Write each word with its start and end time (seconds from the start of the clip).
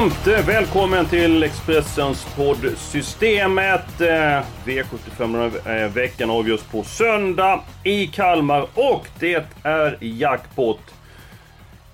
Varmt 0.00 0.46
välkommen 0.48 1.06
till 1.06 1.42
Expressens 1.42 2.34
podd 2.36 2.72
Systemet. 2.76 4.00
Eh, 4.00 4.42
V75 4.64 5.84
eh, 5.84 5.92
veckan 5.92 6.30
avgörs 6.30 6.62
på 6.62 6.82
söndag 6.82 7.60
i 7.84 8.06
Kalmar 8.06 8.66
och 8.74 9.06
det 9.18 9.46
är 9.62 9.98
jackpot. 10.00 10.80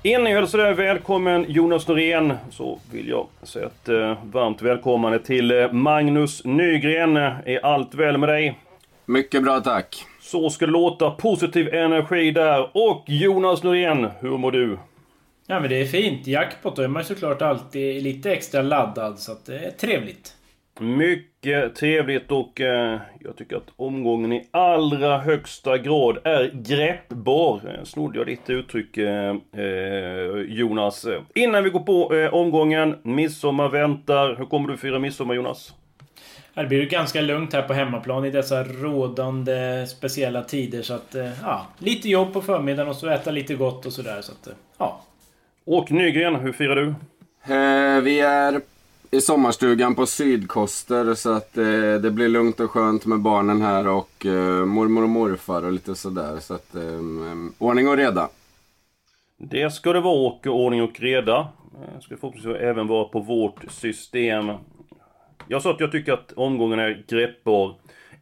Innan 0.02 0.32
jag 0.32 0.38
hälsar 0.38 0.73
välkommen 0.73 1.45
Jonas 1.48 1.88
Norén 1.88 2.32
så 2.51 2.79
vill 2.92 3.09
jag 3.09 3.27
säga 3.42 3.66
ett 3.66 3.88
eh, 3.88 4.16
varmt 4.24 4.62
välkomnande 4.62 5.18
till 5.18 5.68
Magnus 5.73 6.45
Nygren. 6.45 7.16
Är 7.16 7.66
allt 7.66 7.95
väl 7.95 8.18
med 8.18 8.29
dig? 8.29 8.59
Mycket 9.07 9.43
bra 9.43 9.60
tack. 9.60 10.04
Så 10.20 10.51
ska 10.51 10.66
det 10.66 10.73
låta. 10.73 11.10
Positiv 11.10 11.74
energi 11.74 12.30
där. 12.30 12.70
Och 12.73 13.04
Jonas 13.07 13.62
Norén, 13.62 14.09
hur 14.20 14.38
mår 14.38 14.52
du? 14.52 14.79
Ja 15.48 15.60
men 15.60 15.70
det 15.70 15.80
är 15.80 15.86
fint. 15.86 16.27
Jackpot 16.27 16.77
då 16.77 16.82
är 16.82 16.88
man 16.88 17.05
såklart 17.05 17.42
alltid 17.42 18.02
lite 18.02 18.32
extra 18.32 18.62
laddad 18.62 19.18
så 19.18 19.32
att 19.32 19.46
det 19.46 19.59
är 19.59 19.70
trevligt. 19.70 20.37
Mycket 20.80 21.74
trevligt 21.74 22.30
och 22.30 22.60
eh, 22.60 23.01
jag 23.20 23.37
tycker 23.37 23.57
att 23.57 23.68
omgången 23.76 24.32
i 24.32 24.48
allra 24.51 25.18
högsta 25.18 25.79
grad 25.79 26.18
är 26.24 26.51
greppbar. 26.54 27.60
Eh, 27.68 27.85
snodde 27.85 28.18
jag 28.18 28.26
ditt 28.26 28.51
uttryck 28.51 28.96
eh, 28.96 29.37
eh, 29.57 30.40
Jonas. 30.48 31.07
Innan 31.35 31.65
vi 31.65 31.70
går 31.70 31.80
på 31.80 32.15
eh, 32.15 32.35
omgången, 32.35 32.96
midsommar 33.02 33.68
väntar. 33.68 34.37
Hur 34.38 34.45
kommer 34.45 34.68
du 34.68 34.76
fira 34.76 34.98
midsommar 34.98 35.35
Jonas? 35.35 35.74
Det 36.54 36.66
blir 36.66 36.87
ganska 36.87 37.20
lugnt 37.20 37.52
här 37.52 37.63
på 37.63 37.73
hemmaplan 37.73 38.24
i 38.24 38.30
dessa 38.30 38.65
rådande 38.65 39.87
speciella 39.87 40.42
tider 40.42 40.82
så 40.82 40.95
att 40.95 41.16
ja, 41.42 41.66
lite 41.79 42.09
jobb 42.09 42.32
på 42.32 42.42
förmiddagen 42.42 42.88
och 42.88 42.96
så 42.96 43.09
äta 43.09 43.30
lite 43.30 43.54
gott 43.54 43.87
och 43.87 43.92
sådär 43.92 44.20
så 44.23 44.32
att 44.32 44.48
ja, 44.79 45.01
och 45.66 45.92
Nygren, 45.92 46.34
hur 46.34 46.52
firar 46.52 46.76
du? 46.76 46.95
Eh, 47.54 48.00
vi 48.02 48.20
är 48.20 48.60
i 49.10 49.20
sommarstugan 49.20 49.95
på 49.95 50.06
Sydkoster 50.06 51.14
så 51.14 51.32
att 51.32 51.56
eh, 51.56 51.95
det 52.02 52.10
blir 52.10 52.28
lugnt 52.28 52.60
och 52.60 52.70
skönt 52.70 53.06
med 53.06 53.20
barnen 53.20 53.62
här 53.62 53.88
och 53.88 54.26
eh, 54.26 54.64
mormor 54.64 55.02
och 55.02 55.08
morfar 55.08 55.64
och 55.64 55.73
lite 55.73 55.95
sådär. 55.95 56.38
Så 56.40 56.54
att 56.54 56.74
eh, 56.74 56.82
ordning 57.58 57.88
och 57.88 57.96
reda. 57.96 58.28
Det 59.38 59.70
ska 59.70 59.92
det 59.92 60.00
vara 60.00 60.28
och 60.28 60.46
ordning 60.46 60.82
och 60.82 61.00
reda. 61.00 61.38
Eh, 61.74 62.01
ska 62.01 62.16
förhoppningsvis 62.16 62.56
även 62.56 62.86
vara 62.86 63.04
på 63.04 63.20
vårt 63.20 63.64
system. 63.73 64.53
Jag 65.48 65.62
sa 65.62 65.70
att 65.70 65.80
jag 65.80 65.92
tycker 65.92 66.12
att 66.12 66.32
omgången 66.32 66.78
är 66.78 67.04
greppbar. 67.08 67.75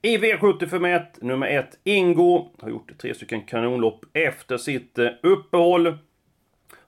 I 0.02 0.16
V75 0.16 1.02
nummer 1.20 1.46
1, 1.46 1.66
Ingo, 1.84 2.48
har 2.60 2.70
gjort 2.70 2.98
tre 2.98 3.14
stycken 3.14 3.42
kanonlopp 3.42 4.04
efter 4.12 4.56
sitt 4.56 4.98
eh, 4.98 5.08
uppehåll. 5.22 5.98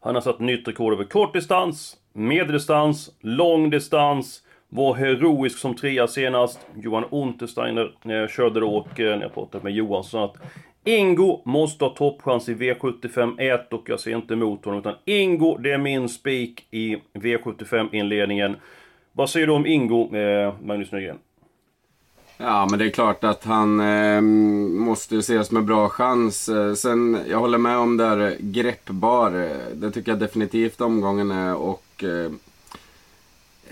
Han 0.06 0.14
har 0.14 0.22
satt 0.22 0.40
nytt 0.40 0.68
rekord 0.68 0.92
över 0.92 1.04
kortdistans, 1.04 1.96
medeldistans, 2.12 3.10
långdistans. 3.20 4.42
Var 4.68 4.94
heroisk 4.94 5.58
som 5.58 5.74
trea 5.74 6.06
senast. 6.06 6.66
Johan 6.76 7.04
Untersteiner 7.10 7.92
eh, 8.04 8.28
körde 8.28 8.60
då 8.60 8.76
och 8.76 9.00
eh, 9.00 9.16
när 9.16 9.22
jag 9.22 9.34
pratade 9.34 9.64
med 9.64 9.72
Johan 9.72 10.04
så 10.04 10.24
att 10.24 10.36
Ingo 10.84 11.42
måste 11.44 11.84
ha 11.84 11.94
toppchans 11.94 12.48
i 12.48 12.54
V75 12.54 13.40
1 13.40 13.72
och 13.72 13.88
jag 13.88 14.00
ser 14.00 14.16
inte 14.16 14.34
emot 14.34 14.64
honom 14.64 14.80
utan 14.80 14.94
Ingo, 15.04 15.58
det 15.58 15.72
är 15.72 15.78
min 15.78 16.08
spik 16.08 16.66
i 16.70 16.96
V75 17.14 17.94
inledningen. 17.94 18.56
Vad 19.12 19.30
säger 19.30 19.46
du 19.46 19.52
om 19.52 19.66
Ingo, 19.66 20.16
eh, 20.16 20.54
Magnus 20.62 20.92
Nygren? 20.92 21.18
Ja, 22.38 22.66
men 22.70 22.78
det 22.78 22.84
är 22.84 22.90
klart 22.90 23.24
att 23.24 23.44
han 23.44 23.80
eh, 23.80 24.20
måste 24.20 25.16
ses 25.16 25.50
med 25.50 25.64
bra 25.64 25.88
chans. 25.88 26.48
Eh, 26.48 26.74
sen, 26.74 27.18
jag 27.28 27.38
håller 27.38 27.58
med 27.58 27.78
om 27.78 27.96
det 27.96 28.04
här 28.04 28.36
greppbar. 28.40 29.32
Eh, 29.32 29.74
det 29.74 29.90
tycker 29.90 30.12
jag 30.12 30.18
definitivt 30.18 30.80
omgången 30.80 31.30
är 31.30 31.54
och... 31.54 32.04
Eh, 32.04 32.30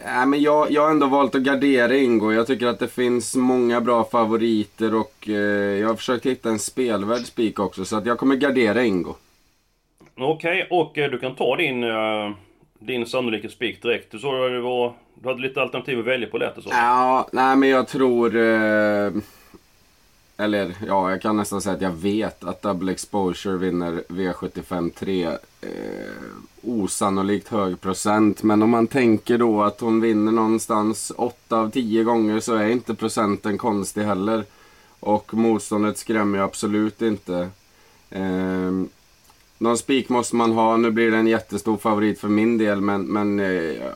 nej, 0.04 0.26
men 0.26 0.42
jag, 0.42 0.70
jag 0.70 0.82
har 0.82 0.90
ändå 0.90 1.06
valt 1.06 1.34
att 1.34 1.42
gardera 1.42 1.96
Ingo. 1.96 2.32
Jag 2.32 2.46
tycker 2.46 2.66
att 2.66 2.78
det 2.78 2.88
finns 2.88 3.36
många 3.36 3.80
bra 3.80 4.04
favoriter 4.04 4.94
och 4.94 5.28
eh, 5.28 5.80
jag 5.80 5.88
har 5.88 5.96
försökt 5.96 6.26
hitta 6.26 6.48
en 6.48 6.58
spelvärd 6.58 7.26
spik 7.26 7.58
också. 7.58 7.84
Så 7.84 7.96
att 7.96 8.06
jag 8.06 8.18
kommer 8.18 8.36
gardera 8.36 8.84
Ingo. 8.84 9.14
Okej, 10.16 10.66
okay, 10.70 10.78
och 10.78 10.98
eh, 10.98 11.10
du 11.10 11.18
kan 11.18 11.34
ta 11.34 11.56
din, 11.56 11.84
eh, 11.84 12.30
din 12.78 13.06
sannolika 13.06 13.48
spik 13.48 13.82
direkt. 13.82 14.10
Du 14.10 14.18
sa 14.18 14.48
det 14.48 14.60
var 14.60 14.92
du 15.14 15.28
hade 15.28 15.42
lite 15.42 15.62
alternativ 15.62 15.98
att 15.98 16.04
välja 16.04 16.28
på 16.28 16.38
lät 16.38 16.54
så. 16.62 16.68
Ja, 16.70 17.28
nej 17.32 17.56
men 17.56 17.68
jag 17.68 17.88
tror... 17.88 18.36
Eh, 18.36 19.12
eller 20.36 20.74
ja, 20.86 21.10
jag 21.10 21.22
kan 21.22 21.36
nästan 21.36 21.60
säga 21.60 21.74
att 21.74 21.82
jag 21.82 21.90
vet 21.90 22.44
att 22.44 22.62
Double 22.62 22.92
Exposure 22.92 23.56
vinner 23.56 24.02
V75 24.08 24.90
3. 24.90 25.24
Eh, 25.24 25.38
osannolikt 26.62 27.48
hög 27.48 27.80
procent. 27.80 28.42
Men 28.42 28.62
om 28.62 28.70
man 28.70 28.86
tänker 28.86 29.38
då 29.38 29.62
att 29.62 29.80
hon 29.80 30.00
vinner 30.00 30.32
någonstans 30.32 31.12
8 31.16 31.56
av 31.56 31.70
10 31.70 32.04
gånger 32.04 32.40
så 32.40 32.54
är 32.54 32.68
inte 32.68 32.94
procenten 32.94 33.58
konstig 33.58 34.02
heller. 34.02 34.44
Och 35.00 35.34
motståndet 35.34 35.98
skrämmer 35.98 36.38
ju 36.38 36.44
absolut 36.44 37.02
inte. 37.02 37.48
Eh, 38.10 38.72
någon 39.58 39.78
spik 39.78 40.08
måste 40.08 40.36
man 40.36 40.52
ha. 40.52 40.76
Nu 40.76 40.90
blir 40.90 41.10
det 41.10 41.16
en 41.16 41.26
jättestor 41.26 41.76
favorit 41.76 42.20
för 42.20 42.28
min 42.28 42.58
del 42.58 42.80
men, 42.80 43.02
men 43.02 43.40
eh, 43.40 43.86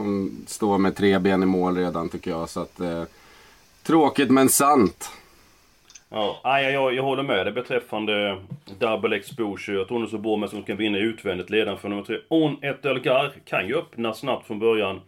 hon 0.00 0.44
står 0.46 0.78
med 0.78 0.96
tre 0.96 1.18
ben 1.18 1.42
i 1.42 1.46
mål 1.46 1.76
redan 1.76 2.08
tycker 2.08 2.30
jag. 2.30 2.48
Så 2.48 2.60
att, 2.60 2.80
eh, 2.80 3.02
tråkigt 3.82 4.30
men 4.30 4.48
sant. 4.48 5.10
Ja, 6.12 6.40
jag, 6.42 6.72
jag, 6.72 6.94
jag 6.94 7.02
håller 7.02 7.22
med 7.22 7.46
dig 7.46 7.52
beträffande 7.52 8.38
double 8.78 9.16
exposure. 9.16 9.82
Att 9.82 9.90
hon 9.90 10.02
är 10.02 10.06
så 10.06 10.36
med 10.36 10.50
som 10.50 10.62
kan 10.62 10.76
vinna 10.76 10.98
utvändigt 10.98 11.50
ledaren 11.50 11.78
för 11.78 11.88
nummer 11.88 12.02
tre. 12.02 12.18
On 12.28 12.56
ett 12.62 12.84
Elgar 12.84 13.32
kan 13.44 13.68
ju 13.68 13.76
öppna 13.76 14.14
snabbt 14.14 14.46
från 14.46 14.58
början. 14.58 15.00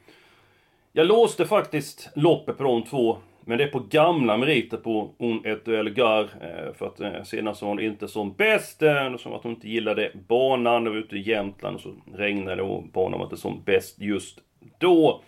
Jag 0.92 1.06
låste 1.06 1.47
faktiskt 1.47 2.10
loppet 2.14 2.58
på 2.58 2.64
de 2.64 2.82
två. 2.82 3.16
Men 3.44 3.58
det 3.58 3.64
är 3.64 3.69
på 3.69 3.78
gamla 3.78 4.36
meriter 4.36 4.76
på 4.76 5.14
On 5.19 5.44
ett 5.44 5.69
Elgar. 5.69 6.22
Eh, 6.22 6.75
för 6.75 6.86
att 6.86 7.00
eh, 7.00 7.22
senast 7.25 7.62
var 7.62 7.69
hon 7.69 7.81
inte 7.81 8.08
som 8.08 8.32
bäst. 8.32 8.82
Eh, 8.82 9.16
som 9.16 9.32
att 9.32 9.42
hon 9.42 9.52
inte 9.52 9.69
gillade 9.69 10.12
banan. 10.28 10.84
Det 10.84 10.91
var 10.91 10.97
ute 10.97 11.16
i 11.16 11.20
Jämtland 11.20 11.76
och 11.76 11.82
så 11.82 11.94
regnade 12.14 12.56
det 12.56 12.62
och 12.62 12.84
banan 12.88 13.19
var 13.19 13.26
inte 13.26 13.36
som 13.36 13.62
bäst 13.64 14.00
just 14.00 14.38
då. 14.78 15.22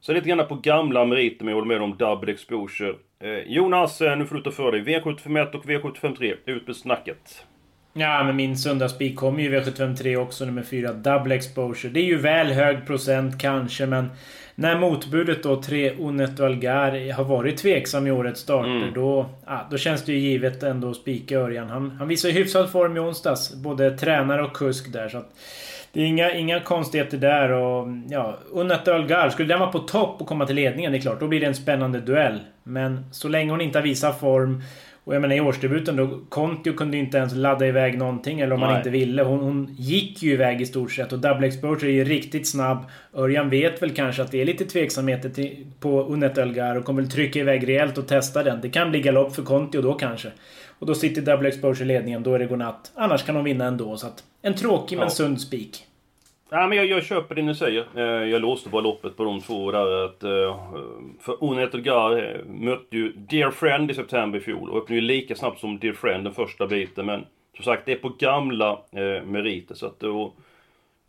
Så 0.00 0.12
lite 0.12 0.28
grann 0.28 0.46
på 0.46 0.54
gamla 0.54 1.04
meriter, 1.04 1.44
men 1.44 1.48
jag 1.52 1.56
håller 1.56 1.74
med 1.74 1.82
om 1.82 1.96
double 1.96 2.32
exposure. 2.32 2.94
Eh, 3.22 3.52
Jonas, 3.52 4.00
eh, 4.00 4.18
nu 4.18 4.26
får 4.26 4.36
du 4.36 4.42
ta 4.42 4.50
för 4.50 4.72
dig. 4.72 4.80
V751 4.80 5.54
och 5.54 5.64
V753, 5.64 6.34
ut 6.46 6.66
med 6.66 6.76
snacket. 6.76 7.44
Ja, 7.92 8.24
men 8.24 8.36
min 8.36 8.56
söndagsspik 8.56 9.16
kommer 9.16 9.42
ju 9.42 9.60
V753 9.60 10.16
också, 10.16 10.44
nummer 10.44 10.62
4, 10.62 10.92
double 10.92 11.34
exposure. 11.34 11.92
Det 11.92 12.00
är 12.00 12.04
ju 12.04 12.16
väl 12.16 12.46
hög 12.46 12.86
procent 12.86 13.40
kanske, 13.40 13.86
men 13.86 14.08
när 14.54 14.78
motbudet 14.78 15.42
då 15.42 15.62
3 15.62 15.96
Onet 15.98 16.40
och 16.40 16.46
Algar 16.46 17.12
har 17.12 17.24
varit 17.24 17.56
tveksam 17.56 18.06
i 18.06 18.10
årets 18.10 18.40
starter, 18.40 18.70
mm. 18.70 18.94
då, 18.94 19.26
ja, 19.46 19.66
då 19.70 19.78
känns 19.78 20.04
det 20.04 20.12
ju 20.12 20.18
givet 20.18 20.62
ändå 20.62 20.90
att 20.90 20.96
spika 20.96 21.38
Örjan. 21.38 21.68
Han, 21.68 21.90
han 21.90 22.08
visar 22.08 22.28
ju 22.28 22.34
hyfsad 22.34 22.72
form 22.72 22.96
i 22.96 23.00
onsdags, 23.00 23.54
både 23.54 23.98
tränare 23.98 24.42
och 24.42 24.56
kusk 24.56 24.92
där. 24.92 25.08
så 25.08 25.18
att 25.18 25.32
det 25.92 26.00
är 26.00 26.06
inga, 26.06 26.34
inga 26.34 26.60
konstigheter 26.60 27.18
där 27.18 27.50
och 27.50 27.88
ja, 28.08 28.38
Unnat 28.52 28.88
Ölgar, 28.88 29.30
skulle 29.30 29.48
den 29.48 29.60
vara 29.60 29.72
på 29.72 29.78
topp 29.78 30.20
och 30.20 30.26
komma 30.26 30.46
till 30.46 30.56
ledningen, 30.56 30.92
det 30.92 30.98
är 30.98 31.02
klart, 31.02 31.20
då 31.20 31.28
blir 31.28 31.40
det 31.40 31.46
en 31.46 31.54
spännande 31.54 32.00
duell. 32.00 32.38
Men 32.62 33.04
så 33.12 33.28
länge 33.28 33.50
hon 33.50 33.60
inte 33.60 33.78
har 33.78 33.82
visat 33.84 34.20
form 34.20 34.62
och 35.04 35.14
jag 35.14 35.22
menar 35.22 35.34
i 35.34 35.40
årsdebuten 35.40 35.96
då, 35.96 36.20
Kontio 36.28 36.72
kunde 36.72 36.96
ju 36.96 37.02
inte 37.02 37.18
ens 37.18 37.34
ladda 37.34 37.66
iväg 37.66 37.98
någonting 37.98 38.40
eller 38.40 38.54
om 38.54 38.60
Nej. 38.60 38.68
han 38.68 38.78
inte 38.78 38.90
ville. 38.90 39.22
Hon, 39.22 39.40
hon 39.40 39.74
gick 39.78 40.22
ju 40.22 40.32
iväg 40.32 40.60
i 40.60 40.66
stort 40.66 40.92
sett 40.92 41.12
och 41.12 41.18
Double 41.18 41.46
Exposure 41.46 41.90
är 41.90 41.94
ju 41.94 42.04
riktigt 42.04 42.48
snabb. 42.48 42.84
Örjan 43.14 43.50
vet 43.50 43.82
väl 43.82 43.90
kanske 43.90 44.22
att 44.22 44.30
det 44.30 44.40
är 44.40 44.44
lite 44.44 44.64
tveksamheter 44.64 45.28
till, 45.30 45.66
på 45.80 46.12
Unet 46.12 46.38
Ölgar 46.38 46.76
och 46.76 46.84
kommer 46.84 47.02
väl 47.02 47.10
trycka 47.10 47.38
iväg 47.38 47.68
rejält 47.68 47.98
och 47.98 48.08
testa 48.08 48.42
den. 48.42 48.60
Det 48.60 48.70
kan 48.70 48.90
bli 48.90 49.00
galopp 49.00 49.34
för 49.34 49.42
Kontio 49.42 49.82
då 49.82 49.94
kanske. 49.94 50.28
Och 50.80 50.86
då 50.86 50.94
sitter 50.94 51.22
Double 51.22 51.48
Exposure 51.48 51.84
i 51.84 51.88
ledningen, 51.88 52.22
då 52.22 52.34
är 52.34 52.38
det 52.38 52.46
godnatt. 52.46 52.92
Annars 52.94 53.26
kan 53.26 53.34
de 53.34 53.44
vinna 53.44 53.64
ändå. 53.64 53.96
Så 53.96 54.06
att 54.06 54.24
en 54.42 54.54
tråkig 54.54 54.96
ja. 54.96 55.00
men 55.00 55.10
sund 55.10 55.40
spik. 55.40 55.86
Ja, 56.50 56.66
men 56.66 56.78
jag, 56.78 56.86
jag 56.86 57.04
köper 57.04 57.34
det 57.34 57.42
ni 57.42 57.54
säger. 57.54 57.86
Eh, 57.94 58.02
jag 58.04 58.42
låste 58.42 58.68
bara 58.68 58.82
loppet 58.82 59.16
på 59.16 59.24
de 59.24 59.40
två 59.40 59.70
där. 59.70 60.04
Att, 60.04 60.22
eh, 60.22 60.60
för 61.20 61.44
Onet 61.44 61.72
Gar 61.72 62.16
eh, 62.16 62.44
mötte 62.44 62.96
ju 62.96 63.12
Dear 63.12 63.50
Friend 63.50 63.90
i 63.90 63.94
september 63.94 64.38
i 64.38 64.42
fjol 64.42 64.70
och 64.70 64.78
öppnade 64.78 64.94
ju 64.94 65.00
lika 65.00 65.34
snabbt 65.34 65.60
som 65.60 65.78
Dear 65.78 65.92
Friend 65.92 66.24
den 66.24 66.34
första 66.34 66.66
biten. 66.66 67.06
Men 67.06 67.24
som 67.56 67.64
sagt, 67.64 67.86
det 67.86 67.92
är 67.92 67.96
på 67.96 68.08
gamla 68.08 68.78
meriter. 69.24 69.74
Så 69.74 69.86
att, 69.86 70.02
och, 70.02 70.36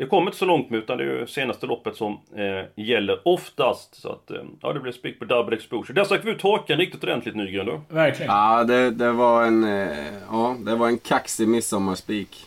det 0.01 0.07
kommer 0.07 0.27
inte 0.27 0.38
så 0.38 0.45
långt 0.45 0.69
med 0.69 0.77
utan 0.77 0.98
det 0.98 1.03
är 1.03 1.07
ju 1.07 1.27
senaste 1.27 1.65
loppet 1.65 1.95
som 1.95 2.19
eh, 2.36 2.83
gäller 2.86 3.27
oftast. 3.27 4.01
Så 4.01 4.09
att, 4.09 4.31
eh, 4.31 4.42
ja 4.62 4.74
det 4.74 4.80
blir 4.80 4.92
spik 4.92 5.19
på 5.19 5.25
double 5.25 5.56
exposure. 5.56 5.94
Där 5.94 6.03
stack 6.03 6.25
vi 6.25 6.31
ut 6.31 6.42
hakan 6.42 6.77
riktigt 6.77 7.03
ordentligt 7.03 7.36
Nygren 7.36 7.65
då. 7.65 7.81
Verkligen. 7.89 8.31
Ja, 8.31 8.63
det, 8.63 8.92
det 8.92 9.12
var 9.12 9.44
en, 9.44 9.63
eh, 9.63 9.98
ja, 10.30 10.56
det 10.65 10.75
var 10.75 10.88
en 10.88 10.98
kaxig 10.98 11.48
midsommarspik. 11.48 12.45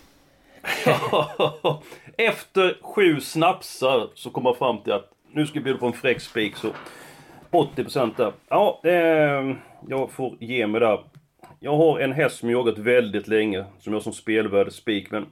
Efter 2.17 2.79
sju 2.83 3.21
snapsar 3.21 4.09
så 4.15 4.31
kom 4.31 4.43
man 4.43 4.55
fram 4.55 4.79
till 4.79 4.93
att 4.93 5.11
nu 5.33 5.47
ska 5.47 5.59
vi 5.59 5.65
bjuda 5.65 5.79
på 5.79 5.87
en 5.87 5.93
fräck 5.93 6.21
spik 6.21 6.57
så 6.57 6.69
80% 7.51 8.11
där. 8.17 8.33
Ja, 8.49 8.81
eh, 8.85 9.57
jag 9.89 10.11
får 10.13 10.37
ge 10.41 10.67
mig 10.67 10.81
där. 10.81 11.01
Jag 11.61 11.77
har 11.77 11.99
en 11.99 12.13
häst 12.13 12.39
som 12.39 12.51
jag 12.51 12.59
jagat 12.59 12.79
väldigt 12.79 13.29
länge, 13.29 13.65
som 13.79 13.93
jag 13.93 14.03
som 14.03 14.13
spelvärd 14.13 14.73
spik, 14.73 15.11
men 15.11 15.27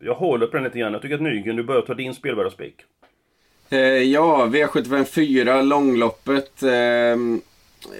jag 0.00 0.14
håller 0.14 0.46
på 0.46 0.56
den 0.56 0.64
lite 0.64 0.78
grann. 0.78 0.92
Jag 0.92 1.02
tycker 1.02 1.14
att 1.14 1.20
Nygren, 1.20 1.56
du 1.56 1.62
börjar 1.62 1.82
ta 1.82 1.94
din 1.94 2.14
spelvärda 2.14 2.50
spik. 2.50 2.74
Eh, 3.68 3.78
ja, 3.78 4.46
V754 4.46 5.62
långloppet. 5.62 6.62
Eh, 6.62 7.16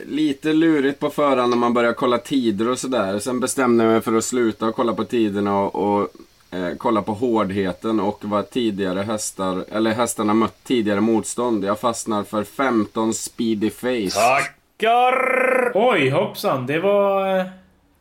lite 0.07 0.53
lurigt 0.53 1.01
på 1.01 1.11
förhand 1.11 1.51
när 1.51 1.57
man 1.57 1.75
börjar 1.75 1.93
kolla 1.93 2.19
tider 2.19 2.69
och 2.69 2.79
sådär. 2.79 3.19
Sen 3.19 3.41
bestämde 3.41 3.85
jag 3.85 3.93
mig 3.93 4.01
för 4.01 4.17
att 4.17 4.25
sluta 4.25 4.73
kolla 4.73 4.95
på 4.95 5.05
tiderna 5.05 5.61
och, 5.61 5.75
och 5.75 6.09
eh, 6.51 6.77
kolla 6.79 7.03
på 7.03 7.13
hårdheten 7.13 8.01
och 8.01 8.19
vad 8.21 8.51
tidigare 8.51 9.01
hästar, 9.03 9.65
eller 9.73 9.91
hästarna 9.91 10.35
mött 10.35 10.65
tidigare 10.65 11.01
motstånd. 11.01 11.65
Jag 11.65 11.81
fastnar 11.81 12.23
för 12.23 12.45
15 12.45 13.15
Speedy 13.15 13.71
Face. 13.71 14.21
Tackar! 14.21 15.73
Oj, 15.75 16.11
hoppsan. 16.11 16.67
Det 16.67 16.79
var 16.79 17.39
eh, 17.39 17.47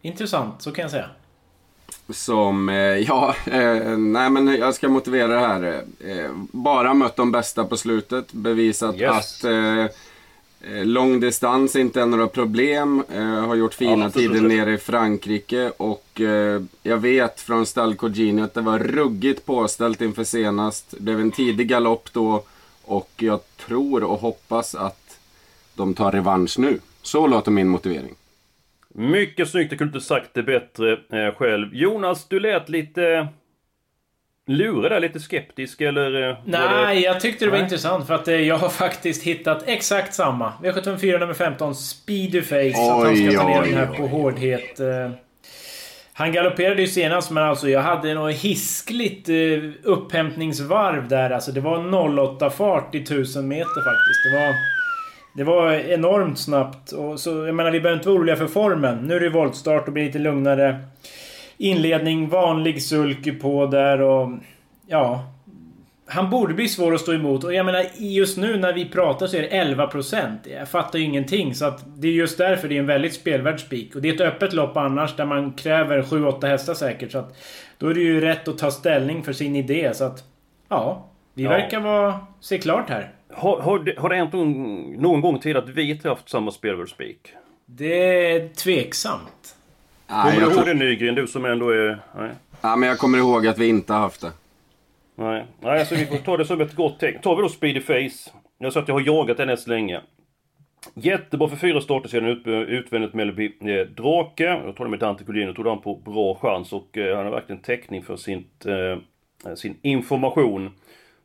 intressant, 0.02 0.62
så 0.62 0.72
kan 0.72 0.82
jag 0.82 0.92
säga. 0.92 1.10
Som, 2.10 2.70
eh, 2.70 2.76
ja, 3.08 3.36
eh, 3.46 3.98
nej 3.98 4.30
men 4.30 4.48
jag 4.48 4.76
ska 4.76 4.90
motivera 4.90 5.28
det 5.28 5.40
här. 5.40 5.84
Eh, 6.00 6.32
bara 6.52 6.94
mött 6.94 7.16
de 7.16 7.32
bästa 7.32 7.66
på 7.66 7.78
slutet. 7.78 8.34
Bevisat 8.34 8.96
Yes. 9.00 9.12
att 9.12 9.44
eh, 9.44 9.86
långdistans 10.84 11.76
inte 11.76 12.02
är 12.02 12.06
några 12.06 12.28
problem. 12.28 13.04
Har 13.48 13.56
gjort 13.56 13.74
fina 13.74 14.06
Ja, 14.06 14.10
tider 14.10 14.42
nere 14.42 14.74
i 14.74 14.78
Frankrike. 14.78 15.72
Och 15.78 16.22
jag 16.84 16.98
vet 16.98 17.42
från 17.42 17.66
Stall 17.66 17.96
Cogini 17.96 18.42
att 18.42 18.54
det 18.54 18.62
var 18.62 18.80
ruggigt 18.80 19.46
påställt 19.46 20.02
inför 20.02 20.24
senast. 20.24 20.86
Det 20.92 21.02
blev 21.02 21.20
en 21.20 21.32
tidig 21.32 21.68
galopp 21.68 22.10
då. 22.14 22.44
Och 22.84 23.12
jag 23.18 23.40
tror 23.66 24.04
och 24.04 24.20
hoppas 24.20 24.76
att 24.76 25.18
de 25.76 25.94
tar 25.94 26.12
revansch 26.12 26.60
nu. 26.60 26.80
Så 27.02 27.28
låter 27.28 27.52
min 27.52 27.68
motivering. 27.70 28.14
Mycket 28.98 29.50
snyggt, 29.50 29.72
jag 29.72 29.80
kunde 29.80 29.98
inte 29.98 30.08
sagt 30.08 30.30
det 30.34 30.44
bättre 30.44 30.92
eh, 30.92 31.34
själv. 31.36 31.76
Jonas, 31.76 32.28
du 32.28 32.40
lät 32.40 32.70
lite... 32.70 33.28
Lurig 34.48 34.92
där, 34.92 35.00
lite 35.00 35.20
skeptisk 35.20 35.82
eller? 35.82 36.30
eh, 36.30 36.38
Nej, 36.46 36.96
det... 36.96 37.02
jag 37.02 37.20
tyckte 37.20 37.46
det 37.46 37.52
var 37.52 37.58
Nej. 37.58 37.64
intressant 37.64 38.08
för 38.08 38.14
att 38.14 38.28
eh, 38.28 38.36
jag 38.36 38.58
har 38.58 38.70
faktiskt 38.70 39.24
hittat 39.24 39.64
exakt 39.68 40.14
samma. 40.14 40.54
V754 40.64 41.20
nummer 41.20 41.34
15, 41.34 41.76
Speedy 41.76 42.42
Face. 42.42 42.58
att 42.70 42.90
han 42.90 43.08
Oj, 43.08 43.30
ska 43.32 43.40
ta 43.42 43.48
ner 43.48 43.62
oj, 43.62 43.68
den 43.70 43.78
här 43.78 43.90
oj, 43.92 43.98
på 43.98 44.04
oj. 44.04 44.10
hårdhet. 44.10 44.80
Han 46.14 46.32
galopperade 46.34 46.82
ju 46.82 46.88
senast 46.88 47.32
men 47.32 47.44
alltså 47.44 47.70
jag 47.70 47.82
hade 47.82 48.14
nog 48.14 48.32
hiskligt 48.32 49.30
upphämtningsvarv 49.84 51.08
där. 51.08 51.30
Alltså 51.30 51.52
det 51.52 51.62
var 51.62 51.94
08 52.20 52.50
fart 52.50 52.96
i 52.96 53.02
1000 53.02 53.48
meter 53.48 53.66
faktiskt. 53.84 54.24
Det 54.32 54.38
var... 54.40 54.56
Det 55.36 55.44
var 55.44 55.72
enormt 55.74 56.40
snabbt. 56.40 56.92
Och 56.92 57.20
så, 57.20 57.30
jag 57.46 57.56
menar, 57.56 57.72
vi 57.72 57.80
behöver 57.82 57.98
inte 58.00 58.10
vara 58.10 58.18
oroliga 58.20 58.36
för 58.36 58.48
formen. 58.48 58.98
Nu 58.98 59.16
är 59.16 59.20
det 59.20 59.30
voltstart 59.30 59.88
och 59.88 59.94
blir 59.94 60.06
lite 60.06 60.20
lugnare. 60.20 60.80
Inledning, 61.58 62.30
vanlig 62.30 62.84
sulky 62.84 63.32
på 63.32 63.66
där 63.66 64.02
och... 64.02 64.30
Ja. 64.88 65.32
Han 66.08 66.30
borde 66.30 66.54
bli 66.54 66.68
svår 66.68 66.94
att 66.94 67.02
stå 67.02 67.14
emot. 67.14 67.44
Och 67.44 67.54
jag 67.54 67.66
menar, 67.66 67.86
just 67.98 68.38
nu 68.38 68.58
när 68.58 68.74
vi 68.74 68.86
pratar 68.90 69.28
så 69.28 69.38
är 69.38 69.42
det 69.42 69.64
11%. 69.76 70.38
Jag 70.60 70.70
fattar 70.70 71.00
ju 71.00 71.06
ingenting. 71.06 71.56
Så 71.56 71.66
att 71.66 71.84
det 71.98 72.08
är 72.08 72.12
just 72.12 72.38
därför 72.38 72.68
det 72.68 72.76
är 72.76 72.80
en 72.80 72.86
väldigt 72.86 73.14
spelvärd 73.14 73.60
spik. 73.60 73.96
Och 73.96 74.02
det 74.02 74.10
är 74.10 74.14
ett 74.14 74.22
öppet 74.22 74.54
lopp 74.54 74.78
annars 74.78 75.16
där 75.16 75.26
man 75.26 75.54
kräver 75.54 76.02
7-8 76.02 76.48
hästar 76.48 76.74
säkert. 76.74 77.12
Så 77.12 77.18
att 77.18 77.36
då 77.78 77.88
är 77.88 77.94
det 77.94 78.00
ju 78.00 78.22
rätt 78.22 78.48
att 78.48 78.58
ta 78.58 78.72
ställning 78.72 79.24
för 79.24 79.34
sin 79.34 79.56
idé. 79.56 79.92
Så 79.94 80.04
att... 80.04 80.24
Ja. 80.70 81.06
Vi 81.34 81.44
Ja. 81.44 81.50
verkar 81.50 81.80
vara... 81.80 82.20
Se 82.42 82.58
klart 82.58 82.90
här. 82.90 83.10
Har, 83.34 83.62
har, 83.62 83.80
det, 83.80 84.00
har 84.00 84.10
det 84.10 84.16
hänt 84.16 84.34
någon, 84.34 84.94
någon 84.94 85.22
gång 85.22 85.40
tidigare 85.40 85.64
att 85.64 85.70
vi 85.70 85.90
inte 85.90 86.10
haft 86.10 86.30
samma 86.30 86.52
spelvärldsspik? 86.52 87.20
Det 87.66 88.32
är 88.32 88.50
tveksamt. 88.50 89.56
Nej, 90.08 90.24
Kommer 90.24 90.36
du 90.36 90.46
ihåg 90.46 90.54
tror- 90.54 90.66
det 90.66 90.74
Nygren, 90.74 91.16
du 91.16 91.28
som 91.28 91.46
ändå 91.46 91.70
är... 91.70 92.00
Nej. 92.18 92.32
ja, 92.62 92.76
men 92.76 92.90
jag 92.90 92.98
kommer 92.98 93.18
ihåg 93.18 93.48
att 93.48 93.58
vi 93.58 93.68
inte 93.68 93.94
har 93.94 94.00
haft 94.00 94.22
det. 94.22 94.32
Nej, 95.16 95.46
Nej 95.60 95.80
alltså 95.80 95.96
vi 95.96 96.06
får 96.06 96.18
ta 96.18 96.38
det 96.38 96.46
som 96.46 96.62
ett 96.62 96.76
gott 96.76 97.00
tecken. 97.00 97.22
Tar 97.22 97.36
vi 97.36 97.42
då 97.42 97.50
Speedy 97.50 97.82
Face. 97.82 98.32
Jag 98.58 98.74
sa 98.74 98.80
att 98.80 98.88
jag 98.88 98.96
har 98.96 99.02
jagat 99.02 99.38
den 99.38 99.50
än 99.50 99.58
länge. 99.68 100.02
Jättebra 100.94 101.48
för 101.48 101.56
fyra 101.56 101.82
starter 101.82 102.10
sedan 102.10 102.26
ut, 102.26 102.48
utvändigt 102.48 103.14
Mellby 103.14 103.46
eh, 103.62 103.88
Drake. 103.88 104.44
Jag 104.44 104.76
tar 104.76 104.84
det 104.84 104.90
med 104.90 105.00
Dante 105.00 105.24
Collino, 105.24 105.54
tog 105.54 105.68
han 105.68 105.82
på 105.82 105.96
bra 105.96 106.36
chans 106.36 106.74
och 106.74 106.98
eh, 106.98 107.16
han 107.16 107.26
har 107.26 107.32
verkligen 107.32 107.62
täckning 107.62 108.04
för 108.04 108.16
sitt, 108.18 108.66
eh, 108.66 109.56
sin 109.56 109.78
information. 109.82 110.72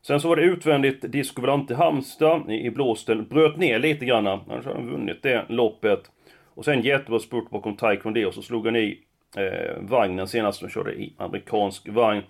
Sen 0.01 0.19
så 0.21 0.27
var 0.27 0.35
det 0.35 0.41
utvändigt 0.41 1.11
Disco 1.11 1.41
Volante 1.41 1.75
Halmstad 1.75 2.51
i, 2.51 2.69
blåsten. 2.69 3.27
Bröt 3.29 3.57
ner 3.57 3.79
lite 3.79 4.05
grann. 4.05 4.27
Annars 4.27 4.65
hade 4.65 4.77
han 4.79 4.91
vunnit 4.91 5.23
det 5.23 5.45
loppet. 5.49 5.99
Och 6.55 6.65
sen 6.65 6.81
jättebra 6.81 7.19
spurt 7.19 7.49
bakom 7.49 7.75
Taekwondo 7.75 8.27
och 8.27 8.33
så 8.33 8.41
slog 8.41 8.65
han 8.65 8.75
i 8.75 8.99
eh, 9.37 9.81
vagnen 9.81 10.27
senast. 10.27 10.61
De 10.61 10.69
körde 10.69 10.93
i 10.93 11.13
amerikansk 11.17 11.89
vagn. 11.89 12.21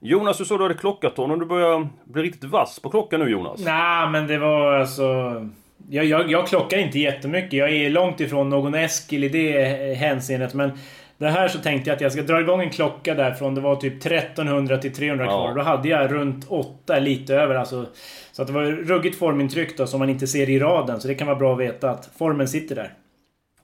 Jonas, 0.00 0.38
du 0.38 0.44
sa 0.44 0.56
du 0.56 0.62
hade 0.62 0.74
klockat 0.74 1.16
honom. 1.16 1.38
Du 1.38 1.46
börjar 1.46 1.88
bli 2.04 2.22
riktigt 2.22 2.44
vass 2.44 2.80
på 2.80 2.90
klockan 2.90 3.20
nu 3.20 3.30
Jonas. 3.30 3.64
Nej, 3.64 4.08
men 4.08 4.26
det 4.26 4.38
var 4.38 4.72
alltså... 4.72 5.04
Jag, 5.90 6.04
jag, 6.04 6.30
jag 6.30 6.46
klockar 6.46 6.78
inte 6.78 6.98
jättemycket. 6.98 7.52
Jag 7.52 7.72
är 7.72 7.90
långt 7.90 8.20
ifrån 8.20 8.48
någon 8.48 8.74
Eskil 8.74 9.24
i 9.24 9.28
det 9.28 9.94
hänseendet. 9.94 10.54
Men 10.54 10.72
det 11.20 11.30
här 11.30 11.48
så 11.48 11.58
tänkte 11.58 11.90
jag 11.90 11.94
att 11.94 12.00
jag 12.00 12.12
ska 12.12 12.22
dra 12.22 12.40
igång 12.40 12.60
en 12.60 12.70
klocka 12.70 13.14
därifrån. 13.14 13.54
Det 13.54 13.60
var 13.60 13.76
typ 13.76 14.06
1300 14.06 14.78
till 14.78 14.94
300 14.94 15.24
Ja. 15.24 15.30
kvar. 15.30 15.54
Då 15.54 15.62
hade 15.62 15.88
jag 15.88 16.12
runt 16.12 16.46
8, 16.48 16.98
lite 16.98 17.34
över 17.34 17.54
alltså. 17.54 17.86
Så 18.32 18.42
att 18.42 18.48
det 18.48 18.54
var 18.54 18.62
ruggigt 18.64 19.18
formintryck 19.18 19.76
då 19.76 19.86
som 19.86 19.98
man 19.98 20.10
inte 20.10 20.26
ser 20.26 20.50
i 20.50 20.58
raden. 20.58 21.00
Så 21.00 21.08
det 21.08 21.14
kan 21.14 21.26
vara 21.26 21.36
bra 21.38 21.52
att 21.52 21.58
veta 21.60 21.90
att 21.90 22.10
formen 22.18 22.48
sitter 22.48 22.74
där. 22.74 22.92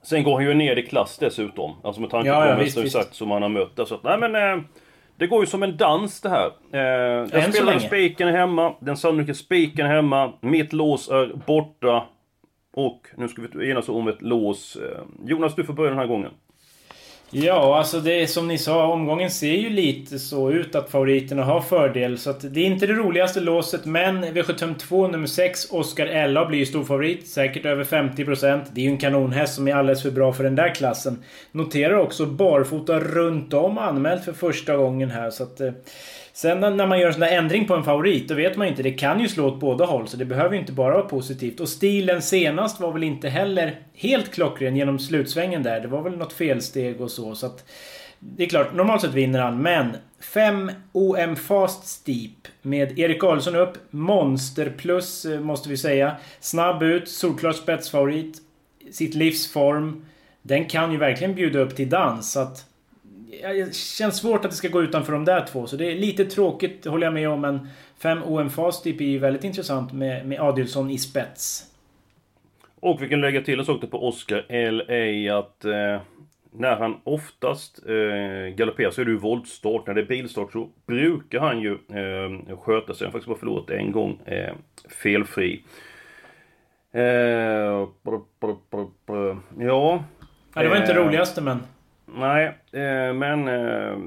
Sen 0.03 0.23
går 0.23 0.33
han 0.35 0.43
ju 0.43 0.53
ner 0.53 0.75
i 0.75 0.81
klass 0.85 1.17
dessutom. 1.17 1.71
Alltså 1.83 2.01
med 2.01 2.09
tanke 2.09 2.29
Ja, 2.29 2.41
på 2.41 2.47
ja, 2.47 2.55
visst, 2.55 2.77
visst. 2.77 2.93
sagt 2.95 3.13
som 3.15 3.31
han 3.31 3.41
har 3.41 3.49
mött. 3.49 3.75
där. 3.75 3.85
Så 3.85 3.95
att, 3.95 4.03
nej 4.03 4.17
men... 4.19 4.35
Eh, 4.35 4.63
det 5.19 5.27
går 5.27 5.39
ju 5.43 5.45
som 5.47 5.63
en 5.63 5.77
dans 5.77 6.21
det 6.21 6.29
här. 6.29 6.51
Eh, 6.73 6.81
jag 7.31 7.43
så 7.45 7.51
spelar 7.51 7.79
spiken 7.79 8.27
hemma. 8.27 8.73
Den 8.79 8.97
sannolika 8.97 9.33
spiken 9.33 9.87
hemma. 9.87 10.33
Mitt 10.41 10.73
lås 10.73 11.09
är 11.09 11.31
borta. 11.47 12.03
Och 12.73 13.07
nu 13.17 13.27
ska 13.27 13.41
vi 13.53 13.71
enas 13.71 13.89
om 13.89 14.07
ett 14.07 14.21
lås. 14.21 14.75
Eh, 14.75 15.01
Jonas, 15.25 15.55
du 15.55 15.63
får 15.63 15.73
börja 15.73 15.89
den 15.89 15.99
här 15.99 16.07
gången. 16.07 16.31
Ja, 17.31 17.77
alltså 17.77 17.99
det 17.99 18.21
är 18.21 18.27
som 18.27 18.47
ni 18.47 18.57
sa, 18.57 18.87
omgången 18.87 19.31
ser 19.31 19.53
ju 19.53 19.69
lite 19.69 20.19
så 20.19 20.51
ut 20.51 20.75
att 20.75 20.89
favoriterna 20.89 21.43
har 21.43 21.61
fördel. 21.61 22.17
Så 22.17 22.29
att 22.29 22.53
det 22.53 22.59
är 22.59 22.65
inte 22.65 22.87
det 22.87 22.93
roligaste 22.93 23.39
låset, 23.39 23.85
men 23.85 24.25
V752 24.25 25.11
nummer 25.11 25.27
6, 25.27 25.71
Oscar 25.71 26.05
Ella 26.05 26.45
blir 26.45 26.59
ju 26.59 26.65
storfavorit. 26.65 27.27
Säkert 27.27 27.65
över 27.65 27.83
50%. 27.83 28.65
Det 28.71 28.81
är 28.81 28.85
ju 28.85 28.91
en 28.91 28.97
kanonhäst 28.97 29.55
som 29.55 29.67
är 29.67 29.75
alldeles 29.75 30.01
för 30.01 30.11
bra 30.11 30.33
för 30.33 30.43
den 30.43 30.55
där 30.55 30.75
klassen. 30.75 31.23
Noterar 31.51 31.97
också 31.97 32.25
barfota 32.25 32.99
runt 32.99 33.53
om 33.53 33.77
anmält 33.77 34.25
för 34.25 34.33
första 34.33 34.77
gången 34.77 35.11
här, 35.11 35.29
så 35.29 35.43
att... 35.43 35.61
Eh, 35.61 35.71
Sen 36.37 36.59
när- 36.59 36.87
man 36.87 36.99
gör 36.99 37.07
en 37.07 37.13
sån 37.13 37.19
där 37.19 37.37
ändring 37.37 37.67
på 37.67 37.75
en 37.75 37.83
favorit, 37.83 38.27
då 38.27 38.35
vet 38.35 38.57
man 38.57 38.67
ju 38.67 38.71
inte. 38.71 38.83
Det 38.83 38.91
kan 38.91 39.19
ju 39.19 39.27
slå 39.27 39.47
åt 39.47 39.59
båda 39.59 39.85
håll, 39.85 40.07
så 40.07 40.17
det 40.17 40.25
behöver 40.25 40.53
ju 40.53 40.59
inte 40.59 40.71
bara 40.71 40.93
vara 40.93 41.05
positivt. 41.05 41.59
Och 41.59 41.69
stilen 41.69 42.21
senast 42.21 42.79
var 42.79 42.91
väl 42.91 43.03
inte 43.03 43.29
heller 43.29 43.79
helt 43.93 44.31
klockren 44.33 44.75
genom 44.75 44.99
slutsvängen 44.99 45.63
där. 45.63 45.79
Det 45.79 45.87
var 45.87 46.01
väl 46.01 46.17
något 46.17 46.33
felsteg 46.33 47.01
och 47.01 47.11
så, 47.11 47.35
så 47.35 47.45
att... 47.45 47.65
Det 48.19 48.43
är 48.43 48.49
klart, 48.49 48.73
normalt 48.73 49.01
sett 49.01 49.13
vinner 49.13 49.39
han, 49.39 49.61
men 49.61 49.97
5 50.19 50.71
OM 50.91 51.35
Fast 51.35 51.87
Steep 51.87 52.47
med 52.61 52.99
Erik 52.99 53.19
Karlsson 53.21 53.55
upp. 53.55 53.73
Monster 53.89 54.73
plus, 54.77 55.25
eh, 55.25 55.39
måste 55.39 55.69
vi 55.69 55.77
säga. 55.77 56.15
Snabb 56.39 56.83
ut, 56.83 57.09
solklar 57.09 57.51
spetsfavorit. 57.51 58.37
Sitt 58.91 59.15
livs 59.15 59.53
form. 59.53 60.05
Den 60.41 60.65
kan 60.65 60.91
ju 60.91 60.97
verkligen 60.97 61.35
bjuda 61.35 61.59
upp 61.59 61.75
till 61.75 61.89
dans, 61.89 62.31
så 62.31 62.39
att... 62.39 62.65
Det 63.29 63.75
känns 63.75 64.17
svårt 64.17 64.45
att 64.45 64.51
det 64.51 64.57
ska 64.57 64.67
gå 64.67 64.83
utanför 64.83 65.13
de 65.13 65.25
där 65.25 65.45
två, 65.45 65.67
så 65.67 65.75
det 65.75 65.91
är 65.91 65.95
lite 65.95 66.25
tråkigt, 66.25 66.85
håller 66.85 67.07
jag 67.07 67.13
med 67.13 67.29
om, 67.29 67.41
men 67.41 67.67
5 67.97 68.23
OM 68.23 68.49
Fast 68.49 68.79
Steep 68.79 69.01
är 69.01 69.05
ju 69.05 69.19
väldigt 69.19 69.43
intressant 69.43 69.93
med, 69.93 70.27
med 70.27 70.39
Adilsson 70.39 70.89
i 70.89 70.97
spets. 70.97 71.63
Och 72.79 73.01
vi 73.01 73.09
kan 73.09 73.21
lägga 73.21 73.41
till 73.41 73.59
en 73.59 73.65
sak 73.65 73.81
där 73.81 73.87
på 73.87 74.07
Oscar 74.07 74.45
L.A. 74.49 75.37
att 75.39 75.65
eh, 75.65 76.01
när 76.51 76.75
han 76.75 76.95
oftast 77.03 77.79
eh, 77.87 78.55
galopperar 78.55 78.91
så 78.91 79.01
är 79.01 79.05
det 79.05 79.11
ju 79.11 79.17
voltstart. 79.17 79.87
När 79.87 79.93
det 79.93 80.01
är 80.01 80.05
bilstart 80.05 80.51
så 80.51 80.69
brukar 80.85 81.39
han 81.39 81.61
ju 81.61 81.71
eh, 81.71 82.57
sköta 82.57 82.93
sig. 82.93 83.05
Han 83.05 83.13
har 83.13 83.19
faktiskt 83.19 83.27
bara 83.27 83.37
förlorat 83.37 83.69
en 83.69 83.91
gång 83.91 84.19
eh, 84.25 84.53
felfri. 85.03 85.63
Eh, 86.91 87.87
brr, 88.03 88.21
brr, 88.39 88.87
brr. 89.05 89.37
ja. 89.59 90.03
Ja, 90.53 90.63
det 90.63 90.69
var 90.69 90.77
inte 90.77 90.93
det 90.93 90.99
eh, 90.99 91.05
roligaste, 91.05 91.41
men... 91.41 91.59
Nej, 92.15 92.45
eh, 92.71 93.13
men 93.13 93.47
eh, 93.47 93.97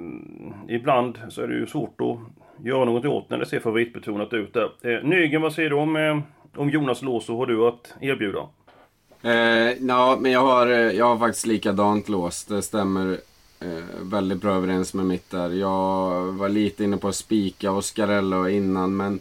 ibland 0.77 1.19
så 1.29 1.43
är 1.43 1.49
det 1.49 1.55
ju 1.55 1.67
svårt 1.67 2.01
att 2.01 2.19
göra 2.67 2.85
något 2.85 3.05
åt 3.05 3.31
när 3.31 3.39
det 3.39 3.47
ser 3.47 3.61
favoritbetonat 3.61 4.33
ut 4.33 4.55
där. 4.55 4.71
Eh, 4.83 5.05
Nygren, 5.05 5.43
vad 5.43 5.53
säger 5.53 5.71
du 5.71 5.77
om, 5.77 5.97
eh, 5.97 6.19
om 6.57 6.71
Jonas 6.71 7.03
lås 7.03 7.29
och 7.29 7.37
har 7.37 7.47
du 7.47 7.69
att 7.69 7.95
erbjuda? 8.01 8.49
Eh, 9.23 9.73
ja, 9.81 10.19
men 10.21 10.33
jag 10.33 10.41
har, 10.41 10.67
eh, 10.67 10.79
jag 10.79 11.07
har 11.07 11.19
faktiskt 11.19 11.47
likadant 11.47 12.09
lås. 12.09 12.45
Det 12.45 12.63
stämmer 12.63 13.19
eh, 13.61 13.85
väldigt 14.03 14.41
bra 14.41 14.53
överens 14.53 14.95
med 14.95 15.07
mitt 15.07 15.31
där. 15.31 15.51
Jag 15.51 16.23
var 16.33 16.49
lite 16.49 16.85
inne 16.85 16.97
på 16.97 17.09
att 17.09 17.15
spika 17.15 17.73
Oscarello 17.73 18.49
innan, 18.49 18.97
men 18.97 19.21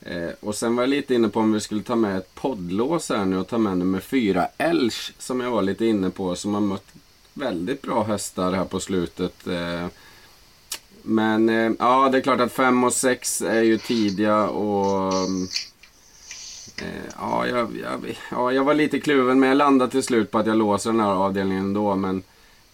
Eh, 0.00 0.30
och 0.40 0.54
sen 0.54 0.76
var 0.76 0.82
jag 0.82 0.90
lite 0.90 1.14
inne 1.14 1.28
på 1.28 1.40
om 1.40 1.52
vi 1.52 1.60
skulle 1.60 1.82
ta 1.82 1.96
med 1.96 2.18
ett 2.18 2.34
poddlås 2.34 3.08
här 3.08 3.24
nu 3.24 3.38
och 3.38 3.48
ta 3.48 3.58
med 3.58 3.78
nummer 3.78 4.00
fyra, 4.00 4.48
Elch, 4.58 5.12
som 5.18 5.40
jag 5.40 5.50
var 5.50 5.62
lite 5.62 5.86
inne 5.86 6.10
på, 6.10 6.34
som 6.34 6.54
har 6.54 6.60
mött 6.60 6.92
väldigt 7.38 7.82
bra 7.82 8.02
hästar 8.02 8.52
här 8.52 8.64
på 8.64 8.80
slutet. 8.80 9.46
Eh. 9.46 9.86
Men 11.02 11.48
eh, 11.48 11.72
ja, 11.78 12.08
det 12.08 12.18
är 12.18 12.22
klart 12.22 12.40
att 12.40 12.52
5 12.52 12.84
och 12.84 12.92
6 12.92 13.42
är 13.42 13.62
ju 13.62 13.78
tidiga 13.78 14.48
och 14.48 15.12
eh, 16.82 17.12
ja, 17.18 17.46
jag, 17.46 17.76
jag, 17.76 18.18
ja, 18.30 18.52
jag 18.52 18.64
var 18.64 18.74
lite 18.74 19.00
kluven, 19.00 19.40
men 19.40 19.48
jag 19.48 19.58
landade 19.58 19.90
till 19.90 20.02
slut 20.02 20.30
på 20.30 20.38
att 20.38 20.46
jag 20.46 20.56
låser 20.56 20.90
den 20.90 21.00
här 21.00 21.14
avdelningen 21.14 21.64
ändå. 21.64 21.94
Men, 21.94 22.22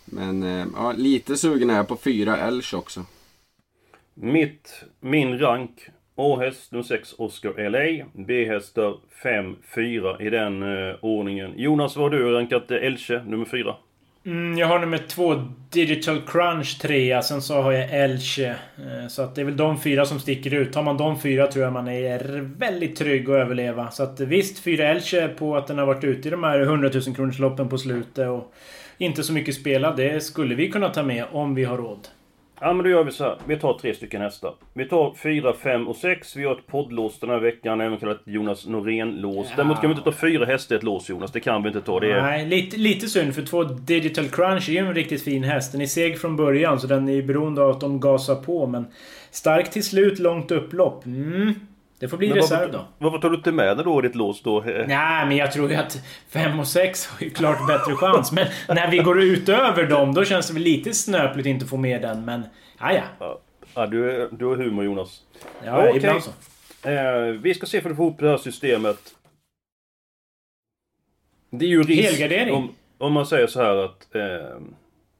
men 0.04 0.42
ja, 0.76 0.92
lite 0.96 1.36
sugen 1.36 1.70
är 1.70 1.76
jag 1.76 1.88
på 1.88 1.96
4 1.96 2.36
Elch 2.36 2.74
också. 2.74 3.04
Mitt, 4.14 4.84
min 5.00 5.38
rank 5.38 5.90
A-häst 6.16 6.72
nummer 6.72 6.82
6 6.84 7.14
Oscar 7.18 7.68
LA. 7.70 8.06
B-hästar 8.12 8.96
5, 9.22 9.56
4 9.74 10.20
i 10.20 10.30
den 10.30 10.62
eh, 10.62 10.94
ordningen. 11.00 11.52
Jonas, 11.56 11.96
vad 11.96 12.12
har 12.12 12.18
du 12.18 12.32
rankat 12.32 12.70
Elche 12.70 13.22
nummer 13.26 13.44
4? 13.44 13.76
Mm, 14.26 14.58
jag 14.58 14.66
har 14.66 14.78
nummer 14.78 14.98
2 14.98 15.42
Digital 15.70 16.20
Crunch 16.26 16.78
3. 16.80 17.22
Sen 17.22 17.42
så 17.42 17.62
har 17.62 17.72
jag 17.72 18.04
Elche. 18.04 18.48
Eh, 18.76 19.08
så 19.08 19.22
att 19.22 19.34
det 19.34 19.40
är 19.40 19.44
väl 19.44 19.56
de 19.56 19.80
fyra 19.80 20.04
som 20.04 20.20
sticker 20.20 20.54
ut. 20.54 20.72
Tar 20.72 20.82
man 20.82 20.96
de 20.96 21.20
fyra 21.20 21.46
tror 21.46 21.64
jag 21.64 21.72
man 21.72 21.88
är 21.88 22.40
väldigt 22.58 22.96
trygg 22.96 23.30
att 23.30 23.36
överleva. 23.36 23.90
Så 23.90 24.02
att 24.02 24.20
visst, 24.20 24.58
4 24.58 24.88
Elche 24.88 25.28
på 25.28 25.56
att 25.56 25.66
den 25.66 25.78
har 25.78 25.86
varit 25.86 26.04
ute 26.04 26.28
i 26.28 26.30
de 26.30 26.44
här 26.44 26.60
100 26.60 26.90
000 27.06 27.14
kronors 27.16 27.38
loppen 27.38 27.68
på 27.68 27.78
slutet 27.78 28.28
och 28.28 28.54
inte 28.98 29.22
så 29.22 29.32
mycket 29.32 29.54
spelad. 29.54 29.96
Det 29.96 30.24
skulle 30.24 30.54
vi 30.54 30.70
kunna 30.70 30.88
ta 30.88 31.02
med 31.02 31.24
om 31.32 31.54
vi 31.54 31.64
har 31.64 31.76
råd. 31.76 32.08
Ja 32.64 32.72
men 32.72 32.84
då 32.84 32.90
gör 32.90 33.04
vi 33.04 33.10
så 33.10 33.24
här. 33.24 33.36
Vi 33.46 33.56
tar 33.56 33.78
tre 33.78 33.94
stycken 33.94 34.22
hästar. 34.22 34.54
Vi 34.74 34.84
tar 34.84 35.14
fyra, 35.22 35.52
fem 35.52 35.88
och 35.88 35.96
sex. 35.96 36.36
Vi 36.36 36.44
har 36.44 36.52
ett 36.52 36.66
poddlås 36.66 37.20
den 37.20 37.30
här 37.30 37.38
veckan, 37.38 37.80
även 37.80 37.98
kallat 37.98 38.20
Jonas 38.24 38.66
Norén-lås. 38.66 39.46
Ja. 39.50 39.56
Däremot 39.56 39.80
kan 39.80 39.90
vi 39.90 39.96
inte 39.96 40.10
ta 40.10 40.16
fyra 40.16 40.44
hästar 40.44 40.74
i 40.74 40.78
ett 40.78 40.82
lås 40.82 41.08
Jonas. 41.08 41.32
Det 41.32 41.40
kan 41.40 41.62
vi 41.62 41.68
inte 41.68 41.80
ta. 41.80 42.00
Det 42.00 42.12
är... 42.12 42.22
Nej, 42.22 42.46
lite, 42.46 42.76
lite 42.76 43.06
synd 43.06 43.34
för 43.34 43.42
två 43.42 43.64
Digital 43.64 44.28
Crunch 44.28 44.68
är 44.68 44.72
ju 44.72 44.78
en 44.78 44.94
riktigt 44.94 45.22
fin 45.22 45.44
häst. 45.44 45.72
Den 45.72 45.80
är 45.80 45.86
seg 45.86 46.20
från 46.20 46.36
början 46.36 46.80
så 46.80 46.86
den 46.86 47.08
är 47.08 47.22
beroende 47.22 47.62
av 47.62 47.70
att 47.70 47.80
de 47.80 48.00
gasar 48.00 48.34
på 48.34 48.66
men... 48.66 48.86
Stark 49.30 49.70
till 49.70 49.84
slut, 49.84 50.18
långt 50.18 50.50
upplopp. 50.50 51.06
Mm. 51.06 51.54
Det 51.98 52.08
får 52.08 52.16
bli 52.16 52.28
men 52.28 52.36
reserv 52.36 52.72
då. 52.72 52.84
Varför 52.98 53.18
tar 53.18 53.30
du 53.30 53.36
inte 53.36 53.52
med 53.52 53.76
den 53.76 53.84
då 53.84 53.98
i 53.98 54.02
ditt 54.02 54.14
lås 54.14 54.42
då? 54.42 54.60
Nej, 54.66 55.26
men 55.26 55.36
jag 55.36 55.52
tror 55.52 55.70
ju 55.70 55.76
att 55.76 56.02
5 56.28 56.60
och 56.60 56.66
6 56.66 57.06
har 57.06 57.24
ju 57.24 57.30
klart 57.30 57.66
bättre 57.66 57.94
chans. 57.94 58.32
Men 58.32 58.46
när 58.68 58.90
vi 58.90 58.98
går 58.98 59.22
utöver 59.22 59.86
dem, 59.86 60.14
då 60.14 60.24
känns 60.24 60.48
det 60.48 60.54
väl 60.54 60.62
lite 60.62 60.94
snöpligt 60.94 61.46
att 61.46 61.50
inte 61.50 61.66
få 61.66 61.76
med 61.76 62.02
den. 62.02 62.24
Men, 62.24 62.42
ja, 62.80 62.92
ja. 62.92 63.40
ja 63.74 63.86
du, 63.86 64.28
du 64.32 64.44
har 64.44 64.56
humor 64.56 64.84
Jonas. 64.84 65.22
Ja, 65.64 65.78
okay. 65.78 65.96
ibland 65.96 66.22
så. 66.22 66.30
Eh, 66.88 67.22
vi 67.22 67.54
ska 67.54 67.66
se 67.66 67.80
för 67.80 67.90
att 67.90 67.96
få 67.96 68.02
ihop 68.02 68.18
det 68.18 68.28
här 68.28 68.36
systemet. 68.36 69.14
Det 71.50 71.64
är 71.64 71.68
ju 71.68 71.82
risk... 71.82 72.10
Helgardering? 72.10 72.54
Om, 72.54 72.74
om 72.98 73.12
man 73.12 73.26
säger 73.26 73.46
så 73.46 73.62
här 73.62 73.76
att... 73.76 74.14
Eh, 74.14 74.56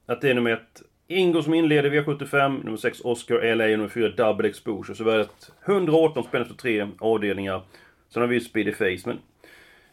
att 0.07 0.21
det 0.21 0.31
är 0.31 0.35
nummer 0.35 0.51
ett 0.51 0.83
Ingo 1.09 1.43
som 1.43 1.55
inleder 1.55 1.91
V75, 1.91 2.65
nummer 2.65 2.77
6 2.77 3.01
Oscar 3.01 3.55
LA 3.55 3.65
och 3.65 3.71
nummer 3.71 3.89
4 3.89 4.09
Double 4.09 4.49
Exposure. 4.49 4.95
Så 4.95 5.05
vi 5.05 5.11
har 5.11 5.19
ett 5.19 5.53
118 5.67 6.25
spänn 6.25 6.43
efter 6.43 6.55
tre 6.55 6.87
avdelningar. 6.99 7.63
Sen 8.09 8.23
har 8.23 8.29
vi 8.29 8.41
Speedy 8.41 8.73
Face, 8.73 9.09
men... 9.09 9.19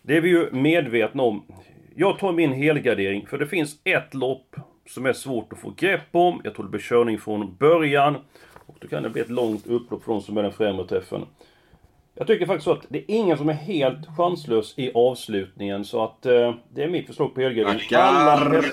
Det 0.02 0.18
är 0.18 0.22
vi 0.22 0.30
ju 0.30 0.52
medvetna 0.52 1.24
om. 1.24 1.44
Jag 1.96 2.20
tar 2.20 2.32
min 2.32 2.54
helgardering, 2.54 3.28
för 3.28 3.38
det 3.38 3.48
finns 3.48 3.76
ett 3.84 4.14
lopp 4.14 4.56
som 4.90 5.06
är 5.06 5.14
svårt 5.14 5.54
att 5.54 5.60
få 5.60 5.74
grepp 5.78 6.08
om. 6.12 6.42
Jag 6.44 6.56
tror 6.56 6.66
det 6.66 6.72
blir 6.72 6.82
körning 6.82 7.20
från 7.20 7.56
början. 7.56 8.16
Och 8.66 8.78
då 8.80 8.88
kan 8.88 9.04
det 9.04 9.10
bli 9.10 9.22
ett 9.22 9.30
långt 9.30 9.68
upplopp 9.68 10.04
från 10.04 10.22
som 10.22 10.38
är 10.38 10.44
den 10.44 10.52
främre 10.52 10.88
träffen. 10.88 11.26
Jag 12.16 12.28
tycker 12.28 12.46
faktiskt 12.46 12.66
så 12.66 12.72
att 12.72 12.86
det 12.90 12.98
är 12.98 13.06
ingen 13.08 13.38
som 13.38 13.50
är 13.50 13.54
helt 13.54 14.18
chanslös 14.18 14.74
i 14.78 14.92
avslutningen, 14.94 15.86
så 15.86 16.04
att 16.04 16.26
eh, 16.26 16.54
det 16.74 16.84
är 16.84 16.90
mitt 16.90 17.08
förslag 17.08 17.36
på 17.36 17.42
helgardering. 17.42 17.80
Alla 17.94 18.64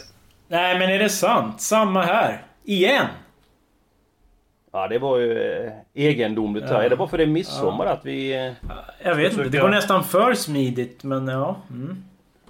Nej, 0.49 0.79
men 0.79 0.91
är 0.91 0.99
det 0.99 1.09
sant? 1.09 1.61
Samma 1.61 2.03
här. 2.03 2.43
Igen? 2.65 3.07
Ja, 4.73 4.89
det 4.89 4.99
var 4.99 5.19
ju 5.19 5.39
eh, 5.39 5.73
egendomligt 5.95 6.65
här. 6.65 6.75
Ja. 6.75 6.83
Är 6.83 6.91
det 6.91 6.97
bara 6.97 7.09
för 7.09 7.19
det 7.19 7.25
är 7.25 7.29
midsommar 7.29 7.87
ja. 7.87 7.93
att 7.93 8.07
vi... 8.07 8.33
Eh, 8.33 8.53
jag 9.03 9.15
vet 9.15 9.29
försöka... 9.29 9.45
inte. 9.45 9.57
Det 9.57 9.63
går 9.63 9.69
nästan 9.69 10.05
för 10.05 10.35
smidigt, 10.35 11.05
men 11.05 11.29
ja. 11.29 11.57
Mm. 11.71 12.05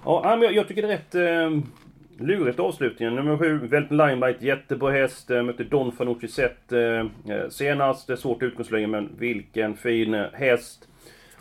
Ja, 0.05 0.21
men 0.23 0.41
jag, 0.41 0.53
jag 0.53 0.67
tycker 0.67 0.81
det 0.81 0.87
är 0.87 0.97
rätt 0.97 1.15
eh, 1.15 1.69
lurigt 2.19 2.59
avslutningen. 2.59 3.15
Nummer 3.15 3.37
sju, 3.37 3.57
Välten 3.57 3.97
Limelight. 3.97 4.41
Jättebra 4.41 4.91
häst. 4.91 5.31
Eh, 5.31 5.43
mötte 5.43 5.63
Don 5.63 5.91
Fanucci 5.91 6.41
eh, 6.71 6.77
eh, 7.35 7.49
senast. 7.49 8.07
Det 8.07 8.13
är 8.13 8.17
svårt 8.17 8.43
utgångsläge, 8.43 8.87
men 8.87 9.09
vilken 9.17 9.77
fin 9.77 10.13
häst. 10.33 10.88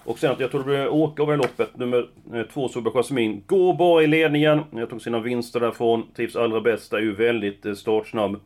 Och 0.08 0.18
sen 0.18 0.32
att 0.32 0.40
jag 0.40 0.50
tror 0.50 0.60
det 0.60 0.66
blir 0.66 0.88
åka 0.88 1.22
över 1.22 1.36
loppet. 1.36 1.76
Nummer 1.76 2.08
eh, 2.34 2.42
två, 2.42 2.68
Soba 2.68 2.90
Jasmin, 2.90 3.42
går 3.46 3.74
bara 3.74 4.02
i 4.02 4.06
ledningen. 4.06 4.60
Jag 4.70 4.90
tog 4.90 5.02
sina 5.02 5.20
vinster 5.20 5.60
därifrån. 5.60 6.06
Trivs 6.16 6.36
allra 6.36 6.60
bäst, 6.60 6.92
är 6.92 6.98
ju 6.98 7.14
väldigt 7.14 7.66
eh, 7.66 7.74
startsnabb. 7.74 8.40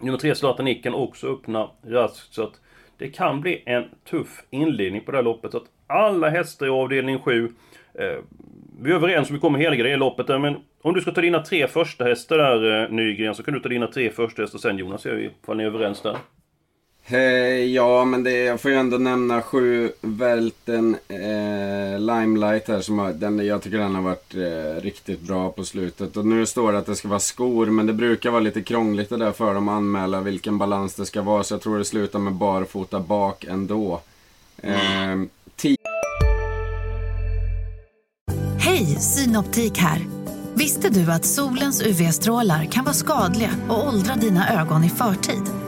Nummer 0.00 0.18
tre, 0.18 0.34
Zlatan-Nicken 0.34 0.94
också 0.94 1.26
öppna 1.26 1.70
raskt. 1.86 2.34
Så 2.34 2.42
att 2.42 2.60
det 2.98 3.08
kan 3.08 3.40
bli 3.40 3.62
en 3.66 3.84
tuff 4.10 4.44
inledning 4.50 5.04
på 5.04 5.10
det 5.10 5.18
här 5.18 5.22
loppet. 5.22 5.50
Så 5.50 5.56
att 5.56 5.66
alla 5.86 6.30
hästar 6.30 6.66
i 6.66 6.70
avdelning 6.70 7.18
7. 7.18 7.52
Eh, 7.94 8.04
vi 8.80 8.90
är 8.90 8.94
överens 8.94 9.30
om 9.30 9.34
vi 9.34 9.40
kommer 9.40 9.58
hela 9.58 9.96
loppet 9.96 10.26
där, 10.26 10.38
men 10.38 10.56
om 10.82 10.94
du 10.94 11.00
ska 11.00 11.10
ta 11.10 11.20
dina 11.20 11.42
tre 11.42 11.68
första 11.68 12.04
hästar 12.04 12.38
där 12.38 12.82
eh, 12.82 12.90
Nygren, 12.90 13.34
så 13.34 13.42
kan 13.42 13.54
du 13.54 13.60
ta 13.60 13.68
dina 13.68 13.86
tre 13.86 14.10
första 14.10 14.42
hästar 14.42 14.58
sen 14.58 14.78
Jonas, 14.78 15.06
ifall 15.06 15.56
ni 15.56 15.62
är 15.62 15.66
överens 15.66 16.02
där. 16.02 16.16
Eh, 17.10 17.64
ja, 17.64 18.04
men 18.04 18.22
det, 18.22 18.30
jag 18.30 18.60
får 18.60 18.70
ju 18.70 18.76
ändå 18.76 18.98
nämna 18.98 19.42
sju 19.42 19.92
Välten 20.00 20.96
eh, 21.08 22.00
Limelight 22.00 22.68
här. 22.68 22.80
Som 22.80 22.98
har, 22.98 23.12
den, 23.12 23.46
jag 23.46 23.62
tycker 23.62 23.78
den 23.78 23.94
har 23.94 24.02
varit 24.02 24.34
eh, 24.34 24.82
riktigt 24.82 25.20
bra 25.20 25.50
på 25.50 25.64
slutet. 25.64 26.16
Och 26.16 26.26
nu 26.26 26.46
står 26.46 26.72
det 26.72 26.78
att 26.78 26.86
det 26.86 26.96
ska 26.96 27.08
vara 27.08 27.20
skor, 27.20 27.66
men 27.66 27.86
det 27.86 27.92
brukar 27.92 28.30
vara 28.30 28.40
lite 28.40 28.62
krångligt 28.62 29.08
det 29.08 29.16
där 29.16 29.32
för 29.32 29.54
dem 29.54 29.68
att 29.68 29.76
anmäla 29.76 30.20
vilken 30.20 30.58
balans 30.58 30.94
det 30.94 31.06
ska 31.06 31.22
vara. 31.22 31.44
Så 31.44 31.54
jag 31.54 31.60
tror 31.60 31.78
det 31.78 31.84
slutar 31.84 32.18
med 32.18 32.32
barfota 32.32 33.00
bak 33.00 33.44
ändå. 33.44 34.00
Eh, 34.62 34.72
Hej, 38.60 38.86
Synoptik 38.86 39.78
här. 39.78 40.06
Visste 40.54 40.88
du 40.88 41.12
att 41.12 41.24
solens 41.24 41.82
UV-strålar 41.82 42.64
kan 42.64 42.84
vara 42.84 42.94
skadliga 42.94 43.50
och 43.68 43.88
åldra 43.88 44.14
dina 44.14 44.60
ögon 44.60 44.84
i 44.84 44.88
förtid? 44.88 45.67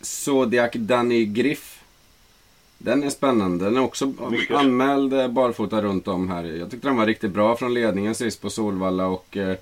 Zodiac 0.00 0.70
Danny 0.74 1.24
Griff. 1.24 1.72
Den 2.78 3.02
är 3.02 3.10
spännande. 3.10 3.64
Den 3.64 3.76
är 3.76 3.80
också 3.80 4.12
Mycket. 4.30 4.56
anmäld 4.56 5.12
eh, 5.12 5.28
barfota 5.28 5.82
runt 5.82 6.08
om 6.08 6.30
här. 6.30 6.44
Jag 6.44 6.70
tyckte 6.70 6.88
den 6.88 6.96
var 6.96 7.06
riktigt 7.06 7.30
bra 7.30 7.56
från 7.56 7.74
ledningen 7.74 8.14
sist 8.14 8.42
på 8.42 8.50
Solvalla 8.50 9.06
och 9.06 9.36
eh, 9.36 9.56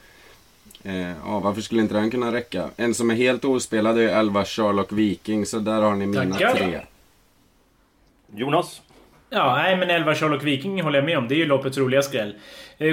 eh, 0.82 1.10
ja, 1.26 1.38
varför 1.40 1.60
skulle 1.60 1.80
inte 1.82 1.94
den 1.94 2.10
kunna 2.10 2.32
räcka? 2.32 2.68
En 2.76 2.94
som 2.94 3.10
är 3.10 3.14
helt 3.14 3.44
ospelad 3.44 3.98
är 3.98 4.08
11 4.18 4.44
Sherlock 4.44 4.92
Viking, 4.92 5.46
så 5.46 5.58
där 5.58 5.82
har 5.82 5.94
ni 5.94 6.06
mina 6.06 6.34
Tackar. 6.34 6.54
tre. 6.54 6.80
Jonas? 8.34 8.82
Ja, 9.30 9.56
nej 9.56 9.76
men 9.76 9.90
11 9.90 10.14
Sherlock 10.14 10.42
Viking 10.44 10.82
håller 10.82 10.98
jag 10.98 11.06
med 11.06 11.18
om. 11.18 11.28
Det 11.28 11.34
är 11.34 11.36
ju 11.38 11.46
loppets 11.46 11.78
roliga 11.78 12.02
skräll. 12.02 12.34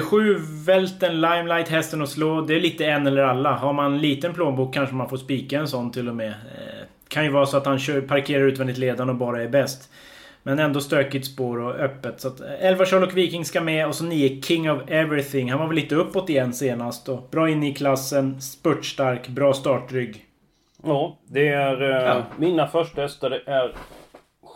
7 0.10 0.38
Välten, 0.66 1.22
Limelight, 1.22 1.70
Hästen 1.70 2.02
och 2.02 2.10
Slå. 2.10 2.42
Det 2.42 2.56
är 2.56 2.60
lite 2.60 2.86
en 2.86 3.08
eller 3.08 3.22
alla. 3.22 3.54
Har 3.56 3.74
man 3.74 3.98
liten 3.98 4.34
plånbok 4.34 4.74
kanske 4.74 4.96
man 4.96 5.10
får 5.10 5.18
spika 5.18 5.60
en 5.60 5.68
sån 5.68 5.92
till 5.92 6.10
och 6.10 6.16
med. 6.16 6.34
Eh, 7.12 7.14
kan 7.14 7.24
ju 7.24 7.30
vara 7.30 7.46
så 7.46 7.58
att 7.58 7.66
han 7.66 7.80
kör, 7.80 8.02
parkerar 8.02 8.44
utvändigt 8.44 8.78
ledande 8.78 9.12
och 9.12 9.20
bara 9.20 9.44
är 9.44 9.48
bäst. 9.48 9.90
Men 10.44 10.60
ändå 10.60 10.82
stökigt 10.82 11.26
spår 11.26 11.60
och 11.60 11.76
öppet. 11.76 12.22
Så 12.22 12.28
att 12.28 12.42
11 12.42 12.86
Sherlock 12.86 13.14
Viking 13.14 13.46
ska 13.46 13.62
med 13.62 13.88
och 13.88 13.96
så 13.96 14.04
9 14.04 14.42
King 14.42 14.72
of 14.72 14.82
Everything. 14.88 15.52
Han 15.52 15.60
var 15.60 15.68
väl 15.68 15.76
lite 15.76 15.96
uppåt 15.96 16.30
igen 16.30 16.54
senast. 16.54 17.10
Och 17.10 17.30
bra 17.32 17.50
inne 17.50 17.70
i 17.70 17.74
klassen, 17.74 18.42
spurtstark, 18.42 19.28
bra 19.28 19.54
startrygg. 19.54 20.26
Ja, 20.84 21.18
det 21.28 21.48
är... 21.48 21.82
Eh, 21.82 22.08
ja. 22.08 22.24
Mina 22.38 22.68
första 22.68 23.02
hästar 23.02 23.32
är 23.32 23.76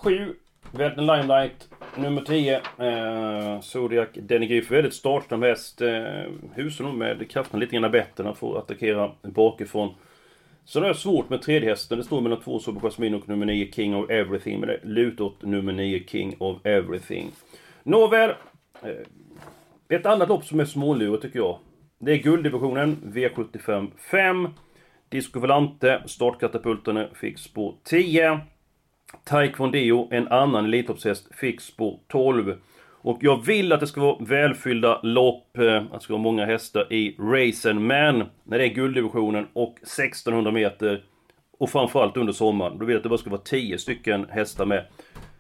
7. 0.04 0.34
Velten 0.72 1.06
Limelight. 1.06 1.70
Nummer 1.98 2.22
10. 2.22 2.56
Eh, 2.56 3.62
Zodiac 3.62 4.10
Denigriff. 4.14 4.72
Väldigt 4.72 4.94
startsnabb 4.94 5.44
häst. 5.44 5.82
Eh, 5.82 6.04
husar 6.56 6.84
nog 6.84 6.94
med 6.94 7.32
kraften 7.32 7.60
lite 7.60 7.76
grann 7.76 7.92
bättre 7.92 8.24
när 8.24 8.34
får 8.34 8.58
attackera 8.58 9.12
bakifrån. 9.22 9.94
Så 10.66 10.80
det 10.80 10.90
är 10.90 10.94
svårt 10.94 11.30
med 11.30 11.42
tredje 11.42 11.70
hästen. 11.70 11.98
Det 11.98 12.04
står 12.04 12.22
mellan 12.22 12.42
två 12.42 12.60
Super 12.60 12.82
Jasmine 12.82 13.18
och 13.18 13.30
nummer 13.30 13.46
9 13.46 13.72
King 13.72 13.96
of 13.96 14.10
Everything. 14.10 14.60
Men 14.60 14.70
det 14.70 14.80
lutar 14.84 15.26
åt 15.26 15.42
nummer 15.42 15.74
9 15.74 16.04
King 16.08 16.36
of 16.40 16.66
Everything. 16.66 17.32
Nåväl. 17.84 18.30
Eh, 18.82 18.90
ett 19.90 20.06
annat 20.06 20.30
lopp 20.30 20.46
som 20.46 20.60
är 20.60 20.66
smålurigt 20.66 21.22
tycker 21.22 21.40
jag. 21.40 21.60
Det 22.00 22.12
är 22.12 22.18
gulddivisionen 22.18 22.98
V75 23.04 23.92
5. 23.98 24.48
Disco 25.10 25.40
Volante, 25.40 26.04
startkatapulten, 26.06 27.08
fick 27.14 27.40
spår 27.40 27.76
10. 27.84 28.40
Taekwondo, 29.24 30.08
en 30.12 30.28
annan 30.28 30.66
Elitloppshäst, 30.66 31.36
fick 31.36 31.62
spår 31.62 32.00
12. 32.08 32.56
Och 33.06 33.18
jag 33.22 33.46
vill 33.46 33.72
att 33.72 33.80
det 33.80 33.88
ska 33.88 34.02
vara 34.02 34.18
välfyllda 34.20 35.00
lopp, 35.04 35.58
eh, 35.58 35.76
att 35.76 35.94
det 35.94 36.00
ska 36.00 36.14
vara 36.14 36.24
många 36.24 36.46
hästar 36.46 36.94
i 36.94 37.16
racen. 37.20 37.88
Men 37.88 38.24
när 38.44 38.58
det 38.58 38.66
är 38.66 38.74
gulddivisionen 38.74 39.48
och 39.54 39.76
1600 39.82 40.52
meter 40.52 41.04
och 41.60 41.70
framförallt 41.70 42.18
under 42.18 42.34
sommaren, 42.34 42.78
då 42.78 42.86
vill 42.86 42.94
jag 42.94 42.98
att 42.98 43.04
det 43.04 43.10
bara 43.10 43.18
ska 43.18 43.30
vara 43.30 43.42
10 43.42 43.78
stycken 43.78 44.26
hästar 44.30 44.66
med. 44.66 44.86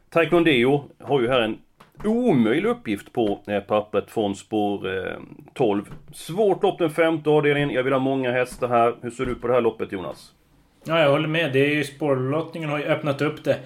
Taekwondo 0.09 0.83
har 0.99 1.21
ju 1.21 1.27
här 1.27 1.41
en 1.41 1.57
omöjlig 2.03 2.69
uppgift 2.69 3.13
på 3.13 3.39
eh, 3.47 3.59
pappret 3.59 4.11
från 4.11 4.35
spår 4.35 4.97
eh, 4.97 5.13
12. 5.53 5.83
Svårt 6.13 6.63
lopp 6.63 6.79
den 6.79 6.89
femte 6.89 7.29
avdelningen. 7.29 7.69
Jag 7.69 7.83
vill 7.83 7.93
ha 7.93 7.99
många 7.99 8.31
hästar 8.31 8.67
här. 8.67 8.95
Hur 9.01 9.11
ser 9.11 9.25
du 9.25 9.35
på 9.35 9.47
det 9.47 9.53
här 9.53 9.61
loppet 9.61 9.91
Jonas? 9.91 10.31
Ja, 10.83 10.99
jag 10.99 11.11
håller 11.11 11.27
med. 11.27 11.53
Det 11.53 11.59
är 11.59 11.75
ju 11.75 11.83
spårlottningen 11.83 12.69
har 12.69 12.79
ju 12.79 12.85
öppnat 12.85 13.21
upp 13.21 13.43
det. 13.43 13.59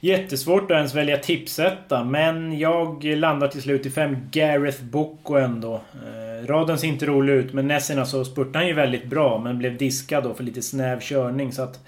Jättesvårt 0.00 0.70
att 0.70 0.76
ens 0.76 0.94
välja 0.94 1.16
tipsetta, 1.16 2.04
men 2.04 2.58
jag 2.58 3.04
landar 3.04 3.48
till 3.48 3.62
slut 3.62 3.86
i 3.86 3.90
fem 3.90 4.16
Gareth 4.30 4.82
Boko 4.82 5.34
ändå. 5.34 5.74
Eh, 5.74 6.46
raden 6.46 6.78
ser 6.78 6.88
inte 6.88 7.06
rolig 7.06 7.32
ut, 7.32 7.52
men 7.52 7.68
Nessina 7.68 8.06
så 8.06 8.18
alltså, 8.18 8.32
spurtade 8.32 8.58
han 8.58 8.66
ju 8.66 8.74
väldigt 8.74 9.04
bra, 9.04 9.38
men 9.38 9.58
blev 9.58 9.76
diskad 9.76 10.24
då 10.24 10.34
för 10.34 10.44
lite 10.44 10.62
snäv 10.62 11.00
körning. 11.00 11.52
Så 11.52 11.62
att 11.62 11.80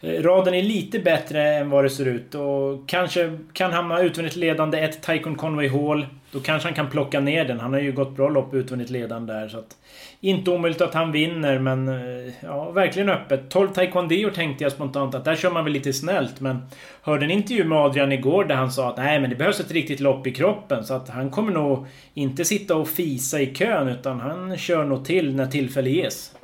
eh, 0.00 0.22
raden 0.22 0.54
är 0.54 0.62
lite 0.62 0.98
bättre 0.98 1.54
än 1.54 1.70
vad 1.70 1.84
det 1.84 1.90
ser 1.90 2.06
ut 2.06 2.34
och 2.34 2.88
kanske 2.88 3.38
kan 3.52 3.72
hamna 3.72 4.02
utvändigt 4.02 4.36
ledande 4.36 4.78
ett 4.78 5.02
Tycoon 5.02 5.34
Conway 5.34 5.68
Hall. 5.68 6.06
Då 6.32 6.40
kanske 6.40 6.68
han 6.68 6.74
kan 6.74 6.90
plocka 6.90 7.20
ner 7.20 7.44
den. 7.44 7.60
Han 7.60 7.72
har 7.72 7.80
ju 7.80 7.92
gått 7.92 8.16
bra 8.16 8.28
lopp 8.28 8.52
och 8.52 8.56
utvunnit 8.56 8.90
ledaren 8.90 9.26
där 9.26 9.48
så 9.48 9.58
att... 9.58 9.76
Inte 10.20 10.50
omöjligt 10.50 10.80
att 10.80 10.94
han 10.94 11.12
vinner 11.12 11.58
men... 11.58 11.88
Eh, 11.88 12.32
ja, 12.40 12.70
verkligen 12.70 13.08
öppet. 13.08 13.50
12 13.50 13.68
Taekwondo 13.68 14.30
tänkte 14.34 14.64
jag 14.64 14.72
spontant 14.72 15.14
att 15.14 15.24
där 15.24 15.36
kör 15.36 15.50
man 15.50 15.64
väl 15.64 15.72
lite 15.72 15.92
snällt 15.92 16.40
men... 16.40 16.58
Hörde 17.02 17.24
en 17.24 17.30
intervju 17.30 17.64
med 17.64 17.78
Adrian 17.78 18.12
igår 18.12 18.44
där 18.44 18.54
han 18.54 18.72
sa 18.72 18.88
att 18.88 18.96
nej 18.96 19.20
men 19.20 19.30
det 19.30 19.36
behövs 19.36 19.60
ett 19.60 19.70
riktigt 19.70 20.00
lopp 20.00 20.26
i 20.26 20.32
kroppen 20.32 20.84
så 20.84 20.94
att 20.94 21.08
han 21.08 21.30
kommer 21.30 21.52
nog 21.52 21.86
inte 22.14 22.44
sitta 22.44 22.76
och 22.76 22.88
fisa 22.88 23.40
i 23.40 23.54
kön 23.54 23.88
utan 23.88 24.20
han 24.20 24.56
kör 24.56 24.84
nog 24.84 25.04
till 25.04 25.36
när 25.36 25.46
tillfälle 25.46 25.90
ges. 25.90 26.34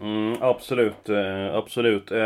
Mm, 0.00 0.36
absolut, 0.40 1.08
eh, 1.08 1.54
absolut. 1.54 2.12
Eh, 2.12 2.18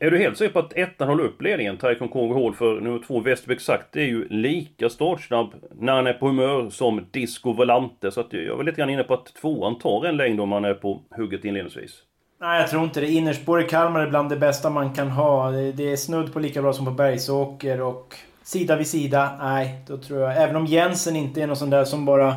är 0.00 0.10
du 0.10 0.18
helt 0.18 0.38
säker 0.38 0.52
på 0.52 0.58
att 0.58 0.72
ettan 0.76 1.08
håller 1.08 1.24
upp 1.24 1.42
ledningen, 1.42 1.76
Taikon 1.76 2.08
KG 2.08 2.34
Hall, 2.34 2.54
för 2.54 2.80
nummer 2.80 3.00
två 3.06 3.20
Västerby 3.20 3.54
Exakt 3.54 3.96
är 3.96 4.04
ju 4.04 4.28
lika 4.28 4.88
startsnabb 4.88 5.54
när 5.80 5.92
han 5.92 6.06
är 6.06 6.12
på 6.12 6.26
humör 6.26 6.70
som 6.70 7.06
Disco 7.10 7.52
Volante. 7.52 8.10
Så 8.10 8.20
att 8.20 8.32
jag 8.32 8.56
var 8.56 8.64
lite 8.64 8.76
grann 8.78 8.90
inne 8.90 9.04
på 9.04 9.14
att 9.14 9.34
tvåan 9.34 9.78
tar 9.78 10.06
en 10.06 10.16
längd 10.16 10.40
om 10.40 10.52
han 10.52 10.64
är 10.64 10.74
på 10.74 11.00
hugget 11.16 11.44
inledningsvis. 11.44 12.02
Nej, 12.40 12.60
jag 12.60 12.70
tror 12.70 12.84
inte 12.84 13.00
det. 13.00 13.10
Innerspår 13.10 13.60
i 13.60 13.64
Kalmar 13.64 14.00
är 14.00 14.10
bland 14.10 14.30
det 14.30 14.36
bästa 14.36 14.70
man 14.70 14.94
kan 14.94 15.10
ha. 15.10 15.50
Det 15.50 15.92
är 15.92 15.96
snudd 15.96 16.32
på 16.32 16.38
lika 16.38 16.62
bra 16.62 16.72
som 16.72 16.84
på 16.84 16.90
Bergsåker 16.90 17.80
och 17.80 18.14
sida 18.42 18.76
vid 18.76 18.86
sida. 18.86 19.30
Nej, 19.40 19.80
då 19.86 19.96
tror 19.96 20.20
jag... 20.20 20.42
Även 20.42 20.56
om 20.56 20.66
Jensen 20.66 21.16
inte 21.16 21.42
är 21.42 21.46
någon 21.46 21.56
sån 21.56 21.70
där 21.70 21.84
som 21.84 22.04
bara 22.04 22.34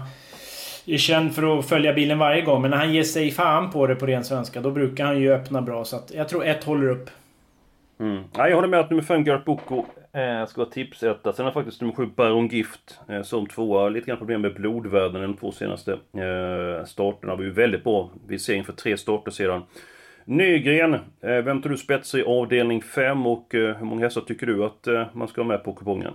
är 0.86 0.98
känd 0.98 1.36
för 1.36 1.60
att 1.60 1.70
följa 1.70 1.94
bilen 1.94 2.20
varje 2.20 2.42
gång. 2.42 2.62
Men 2.62 2.72
när 2.72 2.78
han 2.78 2.94
ger 2.94 3.04
sig 3.04 3.32
fan 3.32 3.72
på 3.72 3.88
det 3.88 3.96
på 3.96 4.06
ren 4.06 4.24
svenska, 4.24 4.62
då 4.62 4.72
brukar 4.72 5.06
han 5.06 5.20
ju 5.20 5.34
öppna 5.34 5.62
bra. 5.62 5.86
Så 5.86 5.96
att 5.96 6.12
jag 6.14 6.30
tror 6.30 6.46
ett 6.46 6.64
håller 6.64 6.90
upp. 6.90 7.10
Mm. 8.00 8.24
Ja, 8.34 8.48
jag 8.50 8.56
håller 8.56 8.68
med 8.68 8.80
att 8.80 8.90
nummer 8.90 9.04
5, 9.04 9.24
Gert 9.24 9.46
Boko, 9.46 9.86
eh, 10.14 10.46
ska 10.48 10.62
vara 10.62 10.70
tipsetta. 10.70 11.34
Sen 11.34 11.46
har 11.46 11.52
faktiskt 11.52 11.82
nummer 11.82 11.94
7, 11.94 12.06
Baron 12.16 12.48
Gift, 12.48 13.00
eh, 13.10 13.22
som 13.22 13.48
tvåa. 13.48 13.90
Lite 13.90 14.08
grann 14.08 14.18
problem 14.18 14.42
med 14.42 14.54
blodvärden 14.54 15.22
de 15.22 15.38
två 15.38 15.52
senaste 15.52 15.92
eh, 15.92 16.86
starterna. 16.86 17.36
var 17.36 17.44
ju 17.44 17.52
väldigt 17.52 17.84
bra 17.84 18.10
vi 18.28 18.40
ser 18.40 18.56
inför 18.56 18.74
tre 18.74 18.98
starter 18.98 19.32
sedan. 19.32 19.62
Nygren, 20.26 20.94
eh, 20.94 21.00
vem 21.22 21.62
tar 21.62 21.70
du 21.70 21.78
spetsar 21.78 22.20
i 22.20 22.24
avdelning 22.24 22.82
5 22.82 23.28
och 23.28 23.48
hur 23.52 23.86
många 23.86 24.06
hästar 24.06 24.22
tycker 24.22 24.48
du 24.48 24.64
att 24.64 25.14
man 25.14 25.28
ska 25.28 25.42
ha 25.42 25.48
med 25.48 25.64
på 25.64 25.74
kupongen? 25.74 26.14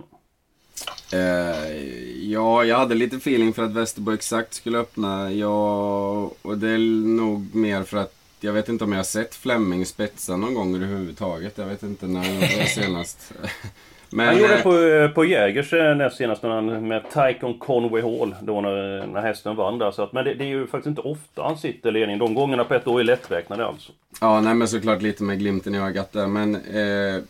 Eh, 2.27 2.33
ja, 2.33 2.63
jag 2.63 2.77
hade 2.77 2.95
lite 2.95 3.17
feeling 3.17 3.53
för 3.53 3.63
att 3.63 3.71
Västerbo 3.71 4.11
Exakt 4.11 4.53
skulle 4.53 4.77
öppna. 4.77 5.31
Ja, 5.31 6.31
och 6.41 6.57
det 6.57 6.69
är 6.69 7.07
nog 7.07 7.55
mer 7.55 7.83
för 7.83 7.97
att 7.97 8.13
jag 8.39 8.53
vet 8.53 8.69
inte 8.69 8.83
om 8.83 8.91
jag 8.91 8.99
har 8.99 9.03
sett 9.03 9.35
Flemming 9.35 9.85
spetsa 9.85 10.37
någon 10.37 10.53
gång 10.53 10.75
överhuvudtaget. 10.75 11.57
Jag 11.57 11.65
vet 11.65 11.83
inte 11.83 12.07
när 12.07 12.23
det 12.23 12.57
var 12.57 12.65
senast. 12.65 13.33
Men, 14.09 14.27
han 14.27 14.37
gjorde 14.37 14.55
det 14.55 14.63
på, 14.63 14.77
eh, 14.77 15.09
på 15.09 15.25
Jägers 15.25 15.73
eh, 15.73 15.95
näst 15.95 16.17
senast 16.17 16.43
när 16.43 16.49
han, 16.49 16.87
med 16.87 17.03
Tycon 17.13 17.59
Conway 17.59 18.01
Hall. 18.01 18.35
Då 18.41 18.61
när, 18.61 19.07
när 19.07 19.21
hästen 19.21 19.55
vann 19.55 19.77
där. 19.77 19.91
Så 19.91 20.03
att, 20.03 20.13
men 20.13 20.25
det, 20.25 20.33
det, 20.33 20.43
är 20.43 20.47
ju 20.47 20.67
faktiskt 20.67 20.87
inte 20.87 21.01
ofta 21.01 21.43
han 21.43 21.57
sitter 21.57 21.89
i 21.89 21.91
ledning. 21.91 22.17
De 22.17 22.35
gångerna 22.35 22.63
på 22.63 22.73
ett 22.73 22.87
år 22.87 22.99
är 22.99 23.03
lätträknade 23.03 23.65
alltså. 23.65 23.91
Ja, 24.21 24.41
nej 24.41 24.53
men 24.53 24.67
såklart 24.67 25.01
lite 25.01 25.23
med 25.23 25.39
glimten 25.39 25.75
i 25.75 25.79
ögat 25.79 26.11
där. 26.11 26.27
Men 26.27 26.55
eh, 26.55 27.23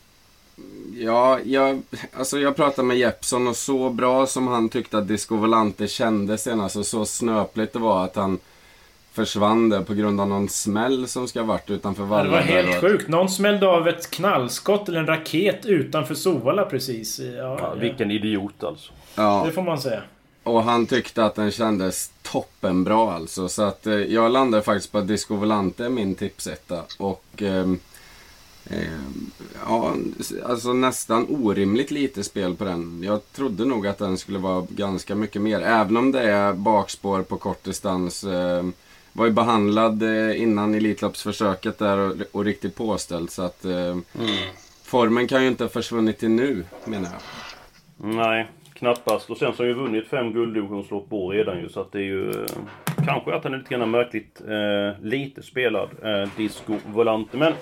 Ja, 0.93 1.39
jag, 1.43 1.81
alltså 2.13 2.39
jag 2.39 2.55
pratade 2.55 2.87
med 2.87 2.97
Jeppson 2.97 3.47
och 3.47 3.55
så 3.55 3.89
bra 3.89 4.25
som 4.27 4.47
han 4.47 4.69
tyckte 4.69 4.97
att 4.97 5.07
Disco 5.07 5.35
Volante 5.35 5.87
kändes 5.87 6.43
senast 6.43 6.75
och 6.75 6.85
så 6.85 7.05
snöpligt 7.05 7.73
det 7.73 7.79
var 7.79 8.03
att 8.03 8.15
han 8.15 8.39
försvann 9.11 9.69
där 9.69 9.81
på 9.81 9.93
grund 9.93 10.21
av 10.21 10.27
någon 10.27 10.49
smäll 10.49 11.07
som 11.07 11.27
ska 11.27 11.39
ha 11.39 11.47
varit 11.47 11.69
utanför 11.69 12.03
Valla. 12.03 12.23
Det 12.23 12.29
var 12.29 12.41
helt 12.41 12.81
sjukt. 12.81 13.07
Någon 13.07 13.29
smällde 13.29 13.67
av 13.67 13.87
ett 13.87 14.11
knallskott 14.11 14.89
eller 14.89 14.99
en 14.99 15.07
raket 15.07 15.65
utanför 15.65 16.15
Sovalla 16.15 16.65
precis. 16.65 17.19
Ja, 17.19 17.57
ja, 17.59 17.73
vilken 17.73 18.11
idiot 18.11 18.63
alltså. 18.63 18.91
Ja. 19.15 19.43
Det 19.45 19.51
får 19.51 19.61
man 19.61 19.81
säga. 19.81 20.01
Och 20.43 20.63
han 20.63 20.85
tyckte 20.85 21.25
att 21.25 21.35
den 21.35 21.51
kändes 21.51 22.11
toppenbra 22.21 23.13
alltså. 23.13 23.49
Så 23.49 23.63
att 23.63 23.87
eh, 23.87 23.93
jag 23.93 24.31
landade 24.31 24.63
faktiskt 24.63 24.91
på 24.91 24.97
att 24.97 25.07
Disco 25.07 25.35
Volante 25.35 25.85
är 25.85 25.89
min 25.89 26.15
tipsetta. 26.15 26.81
Och... 26.97 27.43
Eh, 27.43 27.65
ja, 29.65 29.95
alltså 30.45 30.73
nästan 30.73 31.25
orimligt 31.29 31.91
lite 31.91 32.23
spel 32.23 32.55
på 32.55 32.63
den. 32.63 33.03
Jag 33.03 33.31
trodde 33.33 33.65
nog 33.65 33.87
att 33.87 33.97
den 33.97 34.17
skulle 34.17 34.39
vara 34.39 34.67
ganska 34.69 35.15
mycket 35.15 35.41
mer. 35.41 35.61
Även 35.61 35.97
om 35.97 36.11
det 36.11 36.21
är 36.21 36.53
bakspår 36.53 37.21
på 37.21 37.37
kort 37.37 37.63
distans. 37.63 38.23
Eh, 38.23 38.63
var 39.13 39.25
ju 39.25 39.31
behandlad 39.31 40.03
eh, 40.03 40.41
innan 40.41 40.75
Elitloppsförsöket 40.75 41.79
där 41.79 41.97
och, 41.97 42.15
och 42.31 42.45
riktigt 42.45 42.75
påställd. 42.75 43.29
Så 43.29 43.41
att 43.41 43.65
eh, 43.65 43.87
mm. 43.87 44.03
formen 44.83 45.27
kan 45.27 45.41
ju 45.41 45.47
inte 45.47 45.63
ha 45.63 45.69
försvunnit 45.69 46.19
till 46.19 46.29
nu, 46.29 46.65
menar 46.85 47.09
jag. 47.11 47.21
Nej, 48.15 48.47
knappast. 48.73 49.29
Och 49.29 49.37
sen 49.37 49.53
så 49.53 49.63
har 49.63 49.67
ju 49.67 49.73
vunnit 49.73 50.07
fem 50.07 50.33
gulddivisionslopp 50.33 51.09
på 51.09 51.31
redan 51.31 51.59
ju. 51.59 51.69
Så 51.69 51.81
att 51.81 51.91
det 51.91 51.99
är 51.99 52.03
ju... 52.03 52.29
Eh, 52.29 52.45
kanske 53.05 53.35
att 53.35 53.43
han 53.43 53.53
är 53.53 53.57
lite 53.57 53.75
grann 53.75 53.91
märkligt 53.91 54.41
eh, 54.47 55.05
lite 55.05 55.43
spelad, 55.43 55.89
eh, 56.03 56.29
Disco 56.37 56.73
Volante. 56.85 57.37
Men 57.37 57.53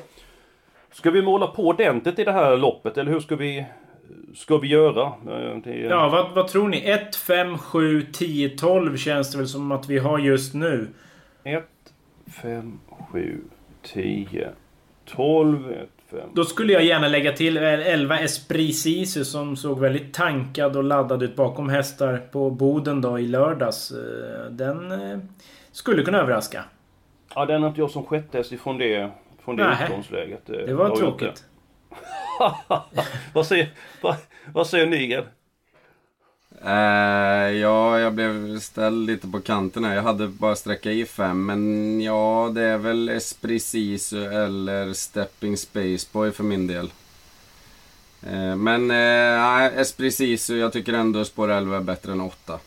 Ska 0.95 1.11
vi 1.11 1.21
måla 1.21 1.47
på 1.47 1.67
ordentligt 1.67 2.19
i 2.19 2.23
det 2.23 2.31
här 2.31 2.57
loppet 2.57 2.97
eller 2.97 3.11
hur 3.11 3.19
ska 3.19 3.35
vi 3.35 3.65
ska 4.35 4.57
vi 4.57 4.67
göra? 4.67 5.13
Det... 5.63 5.75
Ja, 5.75 6.09
vad, 6.09 6.31
vad 6.31 6.47
tror 6.47 6.67
ni? 6.67 6.89
1, 6.89 7.15
5, 7.15 7.57
7, 7.57 8.01
10, 8.01 8.49
12 8.49 8.97
känns 8.97 9.31
det 9.31 9.37
väl 9.37 9.47
som 9.47 9.71
att 9.71 9.89
vi 9.89 9.97
har 9.97 10.19
just 10.19 10.53
nu. 10.53 10.87
1, 11.43 11.63
5, 12.41 12.79
7, 13.11 13.41
10, 13.81 14.49
12, 15.05 15.71
1, 15.71 15.89
5... 16.11 16.19
Då 16.33 16.45
skulle 16.45 16.73
jag 16.73 16.83
gärna 16.83 17.07
lägga 17.07 17.31
till 17.31 17.57
11 17.57 18.19
Esprit 18.19 18.77
Sisu 18.77 19.25
som 19.25 19.55
såg 19.55 19.79
väldigt 19.79 20.13
tankad 20.13 20.77
och 20.77 20.83
laddad 20.83 21.23
ut 21.23 21.35
bakom 21.35 21.69
hästar 21.69 22.17
på 22.31 22.49
Boden 22.49 23.01
då 23.01 23.19
i 23.19 23.27
lördags. 23.27 23.91
Eh, 23.91 24.51
den 24.51 24.91
eh, 24.91 25.19
skulle 25.71 26.03
kunna 26.03 26.17
överraska. 26.21 26.63
Ja, 27.35 27.45
den 27.45 27.61
har 27.61 27.69
inte 27.69 27.81
jag 27.81 27.91
som 27.91 28.05
sjätte 28.05 28.43
ifrån 28.51 28.77
det 28.77 29.11
från 29.45 29.55
det 29.55 29.63
Nähe. 29.63 29.85
utgångsläget. 29.85 30.45
Det 30.45 30.73
var 30.73 30.95
tråkigt. 30.95 31.43
vad, 33.33 33.47
säger, 33.47 33.69
vad, 34.01 34.15
vad 34.53 34.67
säger 34.67 34.87
Nygren? 34.87 35.25
Uh, 36.65 37.51
ja, 37.51 37.99
jag 37.99 38.13
blev 38.13 38.59
ställd 38.59 39.07
lite 39.07 39.27
på 39.27 39.41
kanten 39.41 39.83
här. 39.83 39.95
Jag 39.95 40.03
hade 40.03 40.27
bara 40.27 40.55
sträcka 40.55 40.91
i 40.91 41.05
fem. 41.05 41.45
Men 41.45 42.01
ja, 42.01 42.51
det 42.55 42.63
är 42.63 42.77
väl 42.77 43.09
Esprit 43.09 43.63
Sisu 43.63 44.25
eller 44.25 44.93
Stepping 44.93 45.57
Spaceboy 45.57 46.31
för 46.31 46.43
min 46.43 46.67
del. 46.67 46.91
Uh, 48.31 48.55
men 48.55 48.91
uh, 48.91 49.79
Esprit 49.79 50.15
Sisu, 50.15 50.57
jag 50.57 50.73
tycker 50.73 50.93
ändå 50.93 51.25
spår 51.25 51.51
11 51.51 51.77
är 51.77 51.81
bättre 51.81 52.11
än 52.11 52.21
8. 52.21 52.59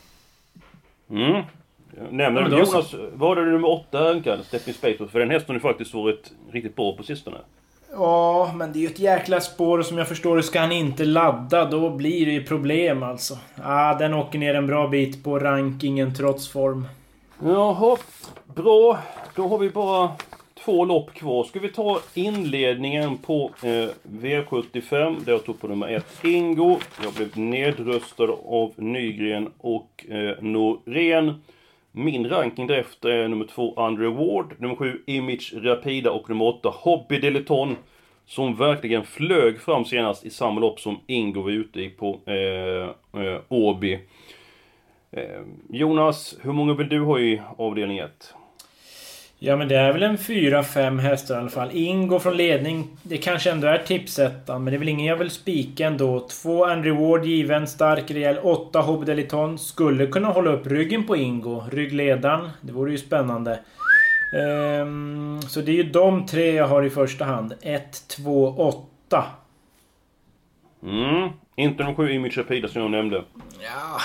Mm. 1.10 1.42
Nämner 2.10 2.42
du 2.42 2.58
Jonas, 2.58 2.94
var 3.12 3.36
det 3.36 3.44
nummer 3.44 3.68
åtta 3.68 3.98
Önkan, 3.98 4.38
Stepping 4.44 4.74
Space? 4.74 5.08
För 5.08 5.18
den 5.18 5.30
hästen 5.30 5.48
har 5.48 5.54
ju 5.54 5.60
faktiskt 5.60 5.94
varit 5.94 6.32
riktigt 6.52 6.76
bra 6.76 6.96
på 6.96 7.02
sistone. 7.02 7.36
Ja, 7.92 8.52
men 8.54 8.72
det 8.72 8.78
är 8.78 8.80
ju 8.80 8.86
ett 8.86 8.98
jäkla 8.98 9.40
spår 9.40 9.78
och 9.78 9.86
som 9.86 9.98
jag 9.98 10.08
förstår 10.08 10.36
det 10.36 10.42
ska 10.42 10.60
han 10.60 10.72
inte 10.72 11.04
ladda. 11.04 11.64
Då 11.64 11.90
blir 11.90 12.26
det 12.26 12.32
ju 12.32 12.44
problem 12.44 13.02
alltså. 13.02 13.38
Ah, 13.62 13.94
den 13.94 14.14
åker 14.14 14.38
ner 14.38 14.54
en 14.54 14.66
bra 14.66 14.88
bit 14.88 15.24
på 15.24 15.38
rankingen 15.38 16.14
trots 16.14 16.48
form. 16.48 16.86
Jaha, 17.42 17.96
bra. 18.54 18.98
Då 19.34 19.48
har 19.48 19.58
vi 19.58 19.70
bara 19.70 20.10
två 20.64 20.84
lopp 20.84 21.14
kvar. 21.14 21.44
Ska 21.44 21.60
vi 21.60 21.68
ta 21.68 22.00
inledningen 22.14 23.18
på 23.18 23.50
eh, 23.62 23.88
V75 24.20 25.24
där 25.24 25.32
jag 25.32 25.44
tog 25.44 25.60
på 25.60 25.68
nummer 25.68 25.88
ett 25.88 26.24
Ingo. 26.24 26.78
Jag 27.04 27.12
blev 27.12 27.38
nedröstad 27.38 28.28
av 28.46 28.72
Nygren 28.76 29.48
och 29.58 30.04
eh, 30.08 30.42
Norén. 30.42 31.34
Min 31.98 32.28
ranking 32.28 32.66
därefter 32.66 33.08
är 33.08 33.28
nummer 33.28 33.44
två 33.44 33.74
Andre 33.76 34.08
Ward, 34.08 34.54
nummer 34.58 34.74
sju 34.74 35.02
Image 35.06 35.54
Rapida 35.56 36.10
och 36.10 36.28
nummer 36.28 36.44
åtta 36.44 36.68
Hobby 36.74 37.18
Deleton. 37.18 37.76
Som 38.26 38.56
verkligen 38.56 39.04
flög 39.04 39.60
fram 39.60 39.84
senast 39.84 40.24
i 40.24 40.30
samma 40.30 40.60
lopp 40.60 40.80
som 40.80 41.00
Ingo 41.06 41.42
var 41.42 41.50
ute 41.50 41.80
i 41.80 41.90
på 41.90 42.20
eh, 42.26 43.22
eh, 43.22 43.40
Åby. 43.48 43.98
Eh, 45.10 45.42
Jonas, 45.70 46.38
hur 46.42 46.52
många 46.52 46.74
vill 46.74 46.88
du 46.88 47.00
ha 47.00 47.18
i 47.18 47.42
avdelning 47.56 47.98
1? 47.98 48.34
Ja 49.40 49.56
men 49.56 49.68
det 49.68 49.76
är 49.76 49.92
väl 49.92 50.02
en 50.02 50.16
4-5 50.16 51.00
hästar 51.00 51.34
i 51.34 51.38
alla 51.38 51.50
fall. 51.50 51.70
Ingo 51.72 52.18
från 52.18 52.36
ledning. 52.36 52.96
Det 53.02 53.16
kanske 53.16 53.50
ändå 53.50 53.66
är 53.66 53.78
tipsettan, 53.78 54.64
men 54.64 54.72
det 54.72 54.76
är 54.76 54.78
väl 54.78 54.88
ingen 54.88 55.06
jag 55.06 55.16
vill 55.16 55.30
spika 55.30 55.86
ändå. 55.86 56.28
Två 56.28 56.64
Andrew 56.64 57.06
Ward 57.06 57.24
given, 57.24 57.66
stark, 57.66 58.10
rejäl. 58.10 58.38
Åtta 58.38 58.80
Hobdeliton. 58.80 59.58
Skulle 59.58 60.06
kunna 60.06 60.28
hålla 60.28 60.50
upp 60.50 60.66
ryggen 60.66 61.06
på 61.06 61.16
Ingo. 61.16 61.62
Ryggledaren. 61.70 62.50
Det 62.60 62.72
vore 62.72 62.90
ju 62.90 62.98
spännande. 62.98 63.58
Um, 64.82 65.42
så 65.42 65.60
det 65.60 65.72
är 65.72 65.76
ju 65.76 65.82
de 65.82 66.26
tre 66.26 66.52
jag 66.52 66.68
har 66.68 66.82
i 66.82 66.90
första 66.90 67.24
hand. 67.24 67.54
1, 67.60 68.08
2, 68.08 68.54
8. 69.08 69.24
Mm. 70.82 71.28
Inte 71.58 71.82
de 71.82 71.94
sju 71.94 72.12
Image 72.12 72.38
Rapida 72.38 72.68
som 72.68 72.82
jag 72.82 72.90
nämnde. 72.90 73.24
Ja, 73.60 74.00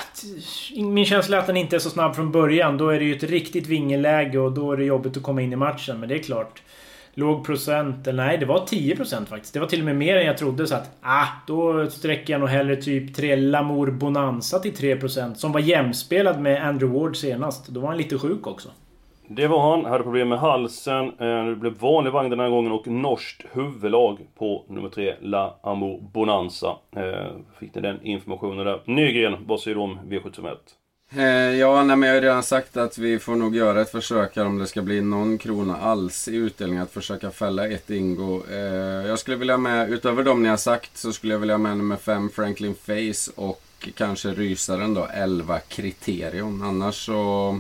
min 0.84 1.06
känsla 1.06 1.38
är 1.38 1.42
att 1.42 1.48
den 1.48 1.58
inte 1.58 1.76
är 1.76 1.80
så 1.80 1.90
snabb 1.90 2.16
från 2.16 2.32
början. 2.32 2.78
Då 2.78 2.90
är 2.90 3.00
det 3.00 3.06
ju 3.06 3.16
ett 3.16 3.24
riktigt 3.24 3.68
vingeläge 3.68 4.40
och 4.40 4.52
då 4.52 4.72
är 4.72 4.78
det 4.78 4.84
jobbigt 4.84 5.18
att 5.18 5.24
komma 5.24 5.42
in 5.42 5.54
i 5.54 5.56
matchen. 5.56 6.00
Men 6.00 6.10
det 6.10 6.16
är 6.16 6.24
klart. 6.24 6.62
Låg 7.14 7.46
procent, 7.46 8.08
eller 8.08 8.26
nej 8.26 8.38
det 8.38 8.46
var 8.46 8.66
10% 8.66 9.26
faktiskt. 9.26 9.54
Det 9.54 9.60
var 9.60 9.68
till 9.68 9.80
och 9.80 9.86
med 9.86 9.96
mer 9.96 10.18
än 10.18 10.26
jag 10.26 10.38
trodde 10.38 10.68
så 10.68 10.76
att... 10.76 10.92
Ah, 11.02 11.28
då 11.48 11.90
sträcker 11.90 12.34
jag 12.34 12.40
nog 12.40 12.50
hellre 12.50 12.76
typ 12.76 13.16
3 13.16 13.36
Lamour 13.36 13.92
Bonanza 13.92 14.60
till 14.60 14.74
3% 14.74 15.34
Som 15.34 15.52
var 15.52 15.60
jämspelad 15.60 16.42
med 16.42 16.68
Andrew 16.68 17.00
Ward 17.00 17.18
senast. 17.18 17.68
Då 17.68 17.80
var 17.80 17.88
han 17.88 17.98
lite 17.98 18.18
sjuk 18.18 18.48
också. 18.48 18.70
Det 19.28 19.48
var 19.48 19.72
han, 19.72 19.86
hade 19.86 20.04
problem 20.04 20.30
med 20.30 20.40
halsen. 20.40 21.06
Eh, 21.06 21.46
det 21.46 21.56
blev 21.56 21.74
vanlig 21.80 22.12
vagn 22.12 22.30
den 22.30 22.40
här 22.40 22.50
gången 22.50 22.72
och 22.72 22.88
norskt 22.88 23.46
huvudlag 23.52 24.18
på 24.38 24.66
nummer 24.68 24.90
3, 24.90 25.16
La 25.22 25.60
Amo 25.64 26.00
Bonanza. 26.14 26.76
Eh, 26.96 27.32
fick 27.60 27.76
ni 27.76 27.82
den 27.82 28.06
informationen 28.06 28.66
där. 28.66 28.82
Nygren, 28.86 29.36
vad 29.46 29.60
säger 29.60 29.76
du 29.76 29.82
om 29.82 30.00
V751? 30.10 30.56
Eh, 31.16 31.60
ja, 31.60 31.84
nej, 31.84 31.96
men 31.96 32.10
jag 32.10 32.16
har 32.16 32.22
redan 32.22 32.44
sagt 32.44 32.78
att 32.78 32.98
vi 32.98 33.20
får 33.20 33.36
nog 33.36 33.56
göra 33.56 33.82
ett 33.82 33.92
försök 33.92 34.36
här 34.36 34.46
om 34.46 34.58
det 34.58 34.68
ska 34.68 34.82
bli 34.82 35.02
någon 35.02 35.38
krona 35.38 35.78
alls 35.78 36.28
i 36.28 36.36
utdelning 36.36 36.80
att 36.80 36.92
försöka 36.92 37.32
fälla 37.32 37.68
ett 37.68 37.90
Ingo. 37.90 38.42
jag 39.08 39.20
skulle 39.20 39.38
vilja 39.38 39.58
med, 39.58 39.90
utöver 39.90 40.24
de 40.24 40.44
ni 40.44 40.50
har 40.50 40.58
sagt, 40.58 40.98
så 40.98 41.14
skulle 41.14 41.34
jag 41.34 41.40
vilja 41.40 41.58
med 41.58 41.78
nummer 41.78 41.96
5 41.96 42.30
Franklin 42.30 42.76
Face 42.76 43.32
och 43.36 43.90
kanske 43.96 44.30
rysaren 44.30 44.94
då 44.94 45.08
11 45.14 45.60
Kriterion. 45.60 46.62
Annars 46.64 47.06
så 47.06 47.60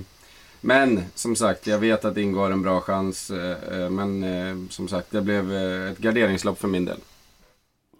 men 0.63 0.99
som 1.15 1.36
sagt, 1.36 1.67
jag 1.67 1.80
vet 1.80 2.06
att 2.06 2.17
Ingo 2.17 2.39
har 2.39 2.52
en 2.52 2.62
bra 2.62 2.82
chans. 2.82 3.32
Eh, 3.32 3.82
eh, 3.82 3.89
men 3.89 4.23
eh, 4.23 4.69
som 4.69 4.88
sagt, 4.88 5.12
det 5.12 5.21
blev 5.21 5.52
ett 5.91 5.97
garderingslopp 5.97 6.60
för 6.60 6.67
min 6.67 6.86
del. 6.86 6.97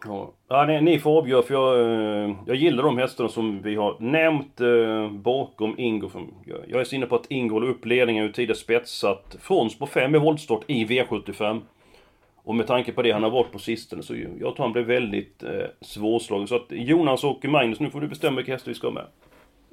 Ja, 0.06 0.32
ja 0.47 0.65
ni, 0.65 0.82
ni 0.82 0.99
får 0.99 1.17
avgöra 1.17 1.43
för 1.43 1.54
jag, 1.54 2.36
jag 2.47 2.56
gillar 2.56 2.84
de 2.84 2.97
hästarna 2.97 3.30
som 3.30 3.62
vi 3.62 3.76
har 3.76 3.97
nämnt 3.99 4.62
bakom 5.23 5.80
Ingo. 5.80 6.10
Jag 6.67 6.82
är 6.82 6.84
så 6.84 6.95
inne 6.95 7.06
på 7.06 7.15
att 7.15 7.32
Ingo 7.32 7.54
håller 7.54 7.67
upp 7.67 7.86
ledningen 7.86 8.26
ur 8.26 8.32
tidigare 8.32 8.58
spetsat 8.58 9.36
från 9.41 9.69
spår 9.69 9.88
5 9.88 10.15
i 10.15 10.17
voltstart 10.17 10.63
i 10.67 10.86
V75. 10.86 11.62
Och 12.43 12.56
med 12.56 12.67
tanke 12.67 12.91
på 12.91 13.02
det 13.02 13.12
han 13.12 13.23
har 13.23 13.30
varit 13.30 13.52
på 13.52 13.60
sistone 13.60 14.04
så 14.04 14.15
jag 14.15 14.56
tror 14.56 14.65
han 14.65 14.73
blev 14.73 14.86
väldigt 14.86 15.43
eh, 15.43 15.65
svårslagen. 15.82 16.47
Så 16.47 16.56
att 16.56 16.67
Jonas 16.69 17.23
och 17.23 17.45
Magnus, 17.45 17.80
nu 17.80 17.89
får 17.89 18.02
du 18.02 18.08
bestämma 18.08 18.38
vilka 18.38 18.52
hästar 18.52 18.71
vi 18.71 18.76
ska 18.76 18.88
ha 18.88 18.93
med. 18.93 19.06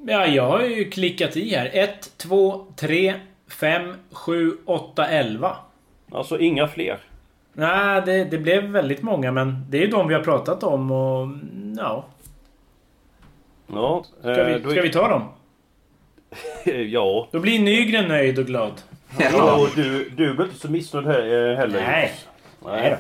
Ja, 0.07 0.27
jag 0.27 0.47
har 0.47 0.61
ju 0.63 0.91
klickat 0.91 1.37
i 1.37 1.55
här. 1.55 1.71
1, 1.73 2.13
2, 2.17 2.67
3, 2.77 3.15
5, 3.49 3.95
7, 4.13 4.57
8, 4.65 5.07
11. 5.07 5.57
Alltså 6.13 6.39
inga 6.39 6.69
fler? 6.69 6.99
Nej, 7.53 8.03
det, 8.07 8.25
det 8.25 8.39
blev 8.39 8.65
väldigt 8.65 9.03
många 9.03 9.33
men 9.33 9.67
det 9.69 9.79
är 9.79 9.83
ju 9.83 9.87
de 9.87 10.09
vi 10.09 10.15
har 10.15 10.23
pratat 10.23 10.63
om 10.63 10.91
och 10.91 11.29
ja. 11.79 12.05
Ja. 13.67 14.05
Ska 14.21 14.45
vi, 14.45 14.53
eh, 14.53 14.71
ska 14.71 14.83
vi 14.83 14.93
ta 14.93 15.09
dem? 15.09 15.29
ja. 16.91 17.29
Då 17.31 17.41
blir 17.41 17.61
Nygren 17.61 18.09
nöjd 18.09 18.39
och 18.39 18.47
glad. 18.47 18.73
Ja, 19.19 19.61
och 19.61 19.69
du, 19.77 20.09
du 20.09 20.35
blir 20.35 20.45
inte 20.45 20.59
så 20.59 20.71
missnöjd 20.71 21.07
eh, 21.07 21.13
heller. 21.57 21.81
Nej. 21.87 22.13
Nej. 22.65 22.97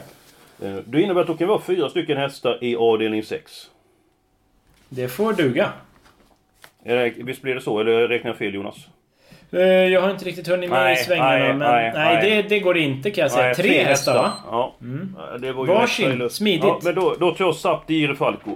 Eh, 0.62 0.76
det 0.84 1.02
innebär 1.02 1.20
att 1.20 1.26
det 1.26 1.36
kan 1.36 1.48
vara 1.48 1.60
fyra 1.60 1.90
stycken 1.90 2.16
hästar 2.16 2.64
i 2.64 2.76
avdelning 2.76 3.22
6. 3.22 3.70
Det 4.88 5.08
får 5.08 5.32
duga. 5.32 5.72
Det, 6.84 7.14
visst 7.16 7.42
blir 7.42 7.54
det 7.54 7.60
så, 7.60 7.80
eller 7.80 8.08
räknar 8.08 8.30
jag 8.30 8.38
fel 8.38 8.54
Jonas? 8.54 8.76
Eh, 9.52 9.60
jag 9.62 10.00
har 10.00 10.10
inte 10.10 10.24
riktigt 10.24 10.48
hunnit 10.48 10.70
med 10.70 10.82
nej, 10.82 10.92
i 10.94 10.96
svängarna, 10.96 11.30
nej, 11.30 11.48
men 11.48 11.58
nej, 11.58 11.92
nej, 11.94 12.30
Det, 12.30 12.48
det 12.48 12.60
går 12.60 12.76
inte 12.76 13.10
kan 13.10 13.22
jag 13.22 13.30
säga. 13.32 13.54
Tre, 13.54 13.64
tre 13.64 13.84
hästar 13.84 14.14
va? 14.14 14.32
Ja. 14.50 14.74
Mm. 14.80 15.16
Det 15.40 15.52
var 15.52 15.66
ju 15.66 15.72
Varsin, 15.72 16.30
smidigt. 16.30 16.64
Ja, 16.64 16.80
men 16.84 16.94
då, 16.94 17.14
då 17.20 17.30
tar 17.30 17.44
jag 17.44 17.54
Sapti 17.54 18.14
Falco. 18.14 18.50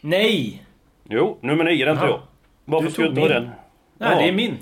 Nej! 0.00 0.62
Jo, 1.10 1.38
nummer 1.40 1.64
nio 1.64 1.84
den 1.84 1.96
tar 1.96 2.06
jag. 2.06 2.20
Varför 2.64 2.90
ska 2.90 3.02
jag 3.02 3.14
ta 3.14 3.28
den? 3.28 3.50
Nej, 3.98 4.10
ja. 4.12 4.18
det 4.18 4.28
är 4.28 4.32
min. 4.32 4.56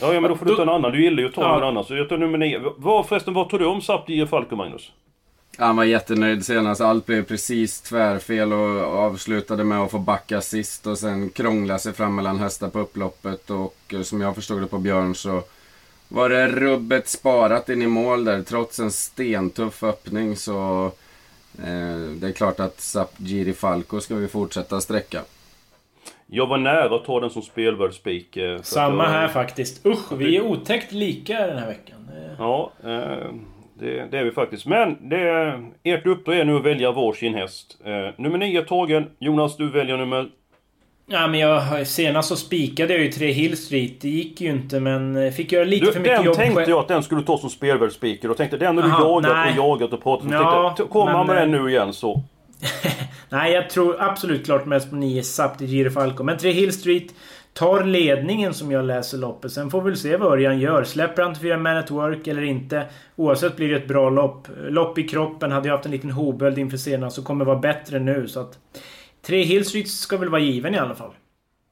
Ja, 0.00 0.14
ja 0.14 0.20
men 0.20 0.30
då 0.30 0.36
får 0.36 0.46
du 0.46 0.54
ta 0.54 0.62
en 0.62 0.68
annan. 0.68 0.92
Du 0.92 1.02
gillar 1.02 1.22
ju 1.22 1.28
att 1.28 1.34
ta 1.34 1.42
ja. 1.42 1.56
en 1.58 1.64
annan. 1.64 1.84
Så 1.84 1.96
jag 1.96 2.08
tar 2.08 2.18
nummer 2.18 2.38
nio. 2.38 2.60
Vad, 2.76 3.06
förresten, 3.06 3.34
vad 3.34 3.48
tror 3.48 3.60
du 3.60 3.66
om 3.66 3.80
Sapti 3.80 4.26
Falco, 4.26 4.56
Magnus? 4.56 4.92
Han 5.58 5.76
var 5.76 5.84
jättenöjd 5.84 6.44
senast. 6.44 6.80
Allt 6.80 7.06
blev 7.06 7.24
precis 7.24 7.80
tvärfel 7.80 8.52
och 8.52 8.80
avslutade 8.80 9.64
med 9.64 9.78
att 9.78 9.90
få 9.90 9.98
backa 9.98 10.40
sist 10.40 10.86
och 10.86 10.98
sen 10.98 11.30
krångla 11.30 11.78
sig 11.78 11.92
fram 11.92 12.14
mellan 12.14 12.38
hästar 12.38 12.68
på 12.68 12.78
upploppet. 12.78 13.50
Och 13.50 13.76
eh, 13.92 14.02
som 14.02 14.20
jag 14.20 14.34
förstod 14.34 14.62
det 14.62 14.66
på 14.66 14.78
Björn 14.78 15.14
så 15.14 15.42
var 16.08 16.28
det 16.28 16.48
rubbet 16.48 17.08
sparat 17.08 17.68
in 17.68 17.82
i 17.82 17.86
mål 17.86 18.24
där. 18.24 18.42
Trots 18.42 18.80
en 18.80 18.90
stentuff 18.90 19.82
öppning 19.82 20.36
så 20.36 20.86
eh, 21.58 21.98
det 22.16 22.28
är 22.28 22.32
klart 22.32 22.60
att 22.60 22.80
Sap 22.80 23.12
Giri 23.16 23.52
Falco 23.52 24.00
ska 24.00 24.14
vi 24.14 24.28
fortsätta 24.28 24.80
sträcka. 24.80 25.20
Jag 26.26 26.46
var 26.46 26.58
nära 26.58 26.96
att 26.96 27.04
ta 27.04 27.20
den 27.20 27.30
som 27.30 27.42
spelvärd 27.42 27.94
spik. 27.94 28.36
Eh, 28.36 28.62
Samma 28.62 29.08
här 29.08 29.28
faktiskt. 29.28 29.86
Usch, 29.86 30.12
vi 30.12 30.36
är 30.36 30.40
otäckt 30.42 30.92
lika 30.92 31.46
den 31.46 31.58
här 31.58 31.66
veckan. 31.66 32.10
Ja, 32.38 32.72
eh... 32.84 33.30
Det, 33.78 34.08
det, 34.10 34.18
är 34.18 34.24
vi 34.24 34.30
faktiskt. 34.30 34.66
Men 34.66 35.08
det, 35.08 35.52
ert 35.82 36.06
uppdrag 36.06 36.36
är 36.36 36.44
nu 36.44 36.56
att 36.56 36.64
välja 36.64 36.92
varsin 36.92 37.34
häst. 37.34 37.78
Eh, 37.84 38.22
nummer 38.22 38.38
9 38.38 38.62
tagen. 38.62 39.06
Jonas, 39.18 39.56
du 39.56 39.70
väljer 39.70 39.96
nummer... 39.96 40.28
Ja, 41.06 41.26
men 41.26 41.40
jag, 41.40 41.86
senast 41.86 42.28
så 42.28 42.36
spikade 42.36 42.92
jag 42.92 43.02
ju 43.02 43.12
tre 43.12 43.32
Hill 43.32 43.56
Street. 43.56 44.00
Det 44.00 44.08
gick 44.08 44.40
ju 44.40 44.50
inte, 44.50 44.80
men 44.80 45.16
eh, 45.16 45.32
fick 45.32 45.52
göra 45.52 45.64
lite 45.64 45.86
du, 45.86 45.92
för 45.92 46.00
mycket 46.00 46.16
den 46.16 46.24
jobb 46.24 46.36
Den 46.36 46.46
tänkte 46.46 46.70
jag 46.70 46.80
att 46.80 46.88
den 46.88 47.02
skulle 47.02 47.22
ta 47.22 47.38
som 47.38 47.50
spelvärldsspiker. 47.50 48.30
Och 48.30 48.36
tänkte 48.36 48.56
den 48.56 48.76
har 48.76 48.84
du 48.84 48.88
jagat 48.88 49.32
nej. 49.32 49.50
och 49.50 49.56
jagat 49.56 49.92
och 49.92 50.02
pratat 50.02 50.26
om. 50.26 50.32
Ja, 50.32 50.76
kommer 50.90 51.12
han 51.12 51.26
med 51.26 51.36
den 51.36 51.54
eh, 51.54 51.60
nu 51.60 51.70
igen 51.70 51.92
så... 51.92 52.22
nej, 53.28 53.52
jag 53.52 53.70
tror 53.70 54.02
absolut 54.02 54.44
klart 54.44 54.66
mest 54.66 54.90
på 54.90 54.96
9 54.96 55.22
Sapti 55.22 55.66
Giro 55.66 55.90
Falco. 55.90 56.22
Men 56.22 56.38
tre 56.38 56.50
Hill 56.50 56.72
Street 56.72 57.14
tar 57.54 57.84
ledningen 57.84 58.54
som 58.54 58.72
jag 58.72 58.84
läser 58.84 59.18
loppet. 59.18 59.52
Sen 59.52 59.70
får 59.70 59.80
vi 59.80 59.90
väl 59.90 59.98
se 59.98 60.16
vad 60.16 60.32
Örjan 60.32 60.60
gör. 60.60 60.84
Släpper 60.84 61.22
han 61.22 61.34
till 61.34 61.56
Man 61.56 61.76
at 61.76 61.90
Work 61.90 62.26
eller 62.26 62.42
inte? 62.42 62.86
Oavsett 63.16 63.56
blir 63.56 63.68
det 63.68 63.76
ett 63.76 63.88
bra 63.88 64.10
lopp. 64.10 64.48
Lopp 64.68 64.98
i 64.98 65.08
kroppen. 65.08 65.52
Hade 65.52 65.68
jag 65.68 65.74
haft 65.74 65.86
en 65.86 65.92
liten 65.92 66.10
hoböld 66.10 66.58
inför 66.58 66.76
senast 66.76 67.16
så 67.16 67.22
kommer 67.22 67.44
vara 67.44 67.58
bättre 67.58 67.98
nu. 67.98 68.28
Så 68.28 68.40
att... 68.40 68.58
Tre 69.26 69.42
Hillstreets 69.42 69.98
ska 69.98 70.16
väl 70.16 70.28
vara 70.28 70.40
given 70.40 70.74
i 70.74 70.78
alla 70.78 70.94
fall. 70.94 71.10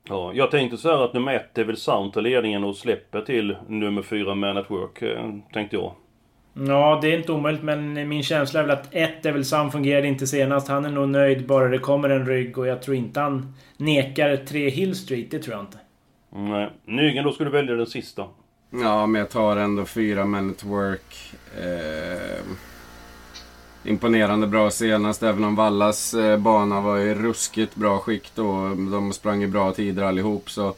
Ja, 0.09 0.33
jag 0.35 0.51
tänkte 0.51 0.77
så 0.77 0.89
här 0.89 1.05
att 1.05 1.13
nummer 1.13 1.35
ett 1.35 1.59
är 1.59 1.65
väl 1.65 1.77
Sound 1.77 2.13
tar 2.13 2.21
ledningen 2.21 2.65
och 2.65 2.77
släpper 2.77 3.21
till 3.21 3.57
nummer 3.69 4.03
fyra 4.03 4.35
Man 4.35 4.57
at 4.57 4.71
Work, 4.71 5.03
eh, 5.03 5.35
tänkte 5.53 5.77
jag. 5.77 5.93
Ja, 6.55 6.99
det 7.03 7.13
är 7.13 7.19
inte 7.19 7.33
omöjligt 7.33 7.63
men 7.63 8.09
min 8.09 8.23
känsla 8.23 8.61
är 8.61 8.65
väl 8.65 8.79
att 8.79 8.89
ett 8.95 9.27
är 9.27 9.33
väl 9.33 9.45
Sam 9.45 9.71
fungerade 9.71 10.09
inte 10.09 10.27
senast. 10.27 10.69
Han 10.69 10.85
är 10.85 10.91
nog 10.91 11.09
nöjd 11.09 11.47
bara 11.47 11.69
det 11.69 11.79
kommer 11.79 12.09
en 12.09 12.27
rygg 12.27 12.59
och 12.59 12.67
jag 12.67 12.83
tror 12.83 12.97
inte 12.97 13.21
han 13.21 13.55
nekar 13.77 14.37
tre 14.37 14.71
Hill 14.71 14.95
Street. 14.95 15.31
Det 15.31 15.39
tror 15.39 15.57
jag 15.57 15.63
inte. 15.63 15.79
Nej. 16.35 16.71
Nygren, 16.85 17.25
då 17.25 17.33
ska 17.33 17.45
du 17.45 17.51
välja 17.51 17.75
den 17.75 17.87
sista. 17.87 18.25
Ja, 18.71 19.07
men 19.07 19.19
jag 19.19 19.31
tar 19.31 19.57
ändå 19.57 19.85
fyra 19.85 20.25
Men 20.25 20.51
at 20.51 20.65
Work. 20.65 21.35
Eh, 21.59 22.41
imponerande 23.85 24.47
bra 24.47 24.71
senast, 24.71 25.23
även 25.23 25.45
om 25.45 25.57
Vallas 25.57 26.15
eh, 26.15 26.39
bana 26.39 26.81
var 26.81 26.99
i 26.99 27.15
ruskigt 27.15 27.75
bra 27.75 27.99
skick 27.99 28.33
då. 28.35 28.77
De 28.91 29.13
sprang 29.13 29.43
i 29.43 29.47
bra 29.47 29.73
tider 29.73 30.03
allihop. 30.03 30.51
Så. 30.51 30.75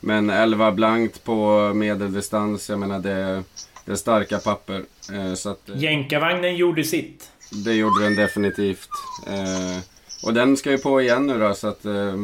Men 0.00 0.30
11 0.30 0.72
blankt 0.72 1.24
på 1.24 1.72
medeldistans, 1.74 2.70
jag 2.70 2.78
menar 2.78 2.98
det... 2.98 3.42
Det 3.88 3.94
är 3.94 3.96
starka 3.96 4.38
papper. 4.38 4.82
Eh, 5.12 5.34
så 5.34 5.50
att, 5.50 5.68
eh, 5.68 5.76
Jänkarvagnen 5.76 6.56
gjorde 6.56 6.84
sitt. 6.84 7.32
det 7.64 7.74
gjorde 7.74 8.04
den 8.04 8.16
definitivt. 8.16 8.88
Eh, 9.26 9.82
och 10.26 10.34
den 10.34 10.56
ska 10.56 10.70
ju 10.70 10.78
på 10.78 11.00
igen 11.00 11.26
nu 11.26 11.38
då, 11.38 11.54
så 11.54 11.68
att... 11.68 11.84
Eh, 11.84 12.14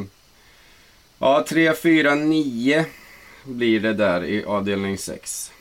ja, 1.19 1.45
3, 1.49 1.75
4, 1.75 2.15
9 2.15 2.87
blir 3.45 3.81
det 3.81 3.93
där 3.93 4.25
i 4.25 4.45
avdelning 4.45 4.99
6. 4.99 5.53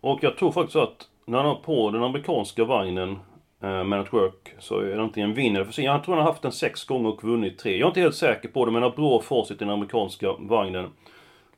Och 0.00 0.18
jag 0.22 0.36
tror 0.36 0.52
faktiskt 0.52 0.76
att 0.76 1.08
när 1.26 1.38
han 1.38 1.46
har 1.46 1.54
på 1.54 1.90
den 1.90 2.02
amerikanska 2.02 2.64
vagnen 2.64 3.18
Man 3.60 3.92
at 3.92 4.12
Work 4.12 4.54
så 4.58 4.78
är 4.78 4.96
det 4.96 5.02
antingen 5.02 5.34
vinner 5.34 5.60
eller 5.60 5.64
försvinner. 5.64 5.92
Jag 5.92 6.04
tror 6.04 6.14
han 6.14 6.24
har 6.24 6.32
haft 6.32 6.42
den 6.42 6.52
sex 6.52 6.84
gånger 6.84 7.08
och 7.08 7.24
vunnit 7.24 7.58
tre. 7.58 7.78
Jag 7.78 7.86
är 7.86 7.88
inte 7.88 8.00
helt 8.00 8.16
säker 8.16 8.48
på 8.48 8.64
det 8.64 8.72
men 8.72 8.82
han 8.82 8.90
har 8.90 8.96
bra 8.96 9.22
facit 9.22 9.56
i 9.56 9.64
den 9.64 9.70
amerikanska 9.70 10.32
vagnen. 10.38 10.90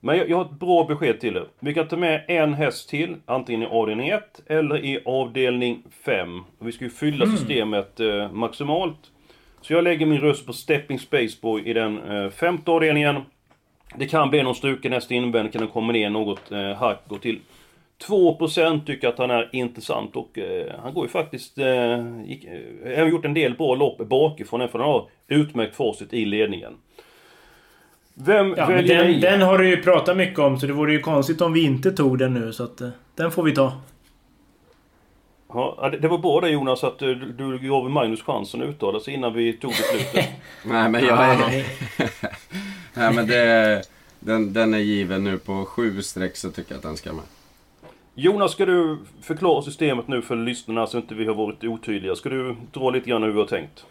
Men 0.05 0.17
jag, 0.17 0.31
jag 0.31 0.37
har 0.37 0.45
ett 0.45 0.61
bra 0.61 0.85
besked 0.85 1.21
till 1.21 1.37
er. 1.37 1.47
Vi 1.61 1.75
kan 1.75 1.89
ta 1.89 1.97
med 1.97 2.25
en 2.29 2.55
häst 2.55 2.89
till, 2.89 3.17
antingen 3.27 3.63
i 3.63 3.67
avdelning 3.67 4.09
1 4.09 4.41
eller 4.47 4.85
i 4.85 5.01
avdelning 5.05 5.83
5. 6.05 6.41
Vi 6.59 6.73
ska 6.73 6.85
ju 6.85 6.91
fylla 6.91 7.27
systemet 7.27 8.01
eh, 8.01 8.33
maximalt. 8.33 8.99
Så 9.61 9.73
jag 9.73 9.85
lägger 9.85 10.07
min 10.07 10.21
röst 10.21 10.47
på 10.47 10.53
Stepping 10.53 10.99
Spaceboy 10.99 11.63
i 11.63 11.73
den 11.73 11.99
eh, 11.99 12.31
femte 12.31 12.71
avdelningen. 12.71 13.17
Det 13.97 14.07
kan 14.07 14.31
bli 14.31 14.43
någon 14.43 14.55
struken 14.55 14.93
häst 14.93 15.11
invändigt, 15.11 15.53
kan 15.53 15.63
den 15.63 15.71
komma 15.71 15.93
ner 15.93 16.11
något 16.11 16.53
eh, 16.53 16.75
hack 16.75 17.03
och 17.09 17.23
till 17.23 17.41
2% 18.09 18.87
tycker 18.87 19.09
att 19.09 19.19
han 19.19 19.31
är 19.31 19.49
intressant 19.53 20.17
och 20.17 20.39
eh, 20.39 20.73
han 20.83 20.95
går 20.95 21.05
ju 21.05 21.09
faktiskt... 21.09 21.59
Eh, 21.59 22.23
gick, 22.27 22.45
eh, 22.45 22.99
har 22.99 23.07
gjort 23.07 23.25
en 23.25 23.35
del 23.35 23.55
bra 23.55 23.75
lopp 23.75 23.99
bakifrån, 23.99 24.69
för 24.69 24.79
han 24.79 24.89
har 24.89 25.09
utmärkt 25.29 25.77
facit 25.77 26.13
i 26.13 26.25
ledningen. 26.25 26.75
Vem 28.15 28.55
Ja, 28.57 28.67
väljer 28.67 29.05
den, 29.05 29.21
den 29.21 29.43
har 29.43 29.59
du 29.59 29.69
ju 29.69 29.83
pratat 29.83 30.17
mycket 30.17 30.39
om 30.39 30.61
så 30.61 30.67
det 30.67 30.73
vore 30.73 30.93
ju 30.93 31.01
konstigt 31.01 31.41
om 31.41 31.53
vi 31.53 31.65
inte 31.65 31.93
tog 31.93 32.19
den 32.19 32.35
nu 32.35 32.53
så 32.53 32.65
att 32.65 32.81
eh, 32.81 32.89
den 33.15 33.31
får 33.31 33.43
vi 33.43 33.55
ta. 33.55 33.73
Ja, 35.49 35.89
det, 35.93 35.99
det 35.99 36.09
var 36.09 36.19
bra 36.19 36.41
det 36.41 36.51
Jonas 36.51 36.85
att 36.85 36.99
du, 36.99 37.15
du 37.15 37.59
gav 37.59 37.91
Magnus 37.91 38.23
chansen 38.23 38.63
att 38.63 38.69
uttala 38.69 39.01
sig 39.01 39.15
innan 39.15 39.33
vi 39.33 39.53
tog 39.53 39.71
beslutet. 39.71 40.31
Nej, 40.65 40.89
men 40.89 41.05
jag 41.05 41.25
är... 41.25 41.65
Nej, 42.95 43.15
men 43.15 43.27
det, 43.27 43.83
den, 44.21 44.53
den 44.53 44.75
är 44.75 44.79
given 44.79 45.25
nu 45.25 45.39
på 45.39 45.65
sju 45.65 46.03
streck 46.03 46.37
så 46.37 46.51
tycker 46.51 46.73
jag 46.73 46.77
att 46.77 46.83
den 46.83 46.97
ska 46.97 47.13
med. 47.13 47.25
Jonas, 48.15 48.53
ska 48.53 48.67
du 48.67 48.99
förklara 49.23 49.63
systemet 49.63 50.09
nu 50.09 50.23
för 50.23 50.37
lyssnarna 50.37 50.87
så 50.87 50.97
inte 50.97 51.15
vi 51.15 51.27
har 51.27 51.35
varit 51.35 51.65
otydliga? 51.65 52.15
Ska 52.15 52.29
du 52.29 52.57
dra 52.73 52.91
lite 52.91 53.11
grann 53.11 53.23
hur 53.23 53.31
vi 53.31 53.39
har 53.39 53.47
tänkt? 53.47 53.85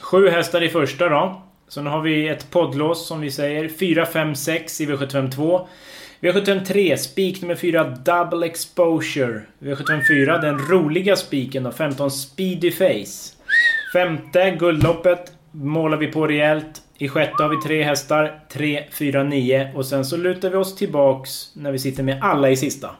Sju 0.00 0.28
hästar 0.28 0.62
i 0.62 0.68
första 0.68 1.08
då. 1.08 1.42
Sen 1.68 1.86
har 1.86 2.02
vi 2.02 2.28
ett 2.28 2.50
poddlås 2.50 3.06
som 3.06 3.20
vi 3.20 3.30
säger. 3.30 3.68
4, 3.68 4.06
5, 4.06 4.34
6 4.34 4.80
i 4.80 4.86
V752. 4.86 5.66
V753, 6.20 6.96
spik 6.96 7.42
nummer 7.42 7.54
4, 7.54 7.84
Double 7.84 8.46
Exposure. 8.46 9.42
V754, 9.58 10.40
den 10.40 10.58
roliga 10.58 11.16
spiken 11.16 11.62
då, 11.62 11.72
15 11.72 12.10
Speedy 12.10 12.72
Face. 12.72 13.34
Femte, 13.92 14.50
Guldloppet, 14.50 15.32
målar 15.50 15.98
vi 15.98 16.06
på 16.06 16.26
rejält. 16.26 16.82
I 16.98 17.08
sjätte 17.08 17.42
har 17.42 17.50
vi 17.50 17.56
tre 17.56 17.82
hästar, 17.82 18.40
3, 18.52 18.84
4, 18.90 19.22
9. 19.22 19.72
Och 19.74 19.86
sen 19.86 20.04
så 20.04 20.16
lutar 20.16 20.50
vi 20.50 20.56
oss 20.56 20.76
tillbaks 20.76 21.50
när 21.54 21.72
vi 21.72 21.78
sitter 21.78 22.02
med 22.02 22.18
alla 22.22 22.50
i 22.50 22.56
sista. 22.56 22.90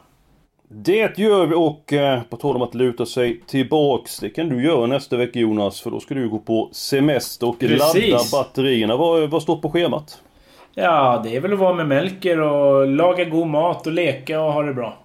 Det 0.69 1.17
gör 1.17 1.45
vi 1.45 1.55
och 1.55 1.93
eh, 1.93 2.21
på 2.29 2.37
tal 2.37 2.55
om 2.55 2.61
att 2.61 2.75
luta 2.75 3.05
sig 3.05 3.41
tillbaks. 3.47 4.19
Det 4.19 4.29
kan 4.29 4.49
du 4.49 4.63
göra 4.63 4.85
nästa 4.85 5.17
vecka 5.17 5.39
Jonas 5.39 5.81
för 5.81 5.91
då 5.91 5.99
ska 5.99 6.13
du 6.13 6.29
gå 6.29 6.39
på 6.39 6.69
semester 6.71 7.47
och 7.47 7.59
Precis. 7.59 7.79
ladda 8.11 8.23
batterierna. 8.31 8.95
Vad, 8.97 9.29
vad 9.29 9.41
står 9.43 9.57
på 9.57 9.69
schemat? 9.69 10.21
Ja, 10.73 11.21
det 11.23 11.35
är 11.35 11.39
väl 11.41 11.53
att 11.53 11.59
vara 11.59 11.73
med 11.73 11.87
Melker 11.87 12.39
och 12.39 12.87
laga 12.87 13.23
god 13.25 13.47
mat 13.47 13.87
och 13.87 13.93
leka 13.93 14.41
och 14.41 14.53
ha 14.53 14.63
det 14.63 14.73
bra. 14.73 14.97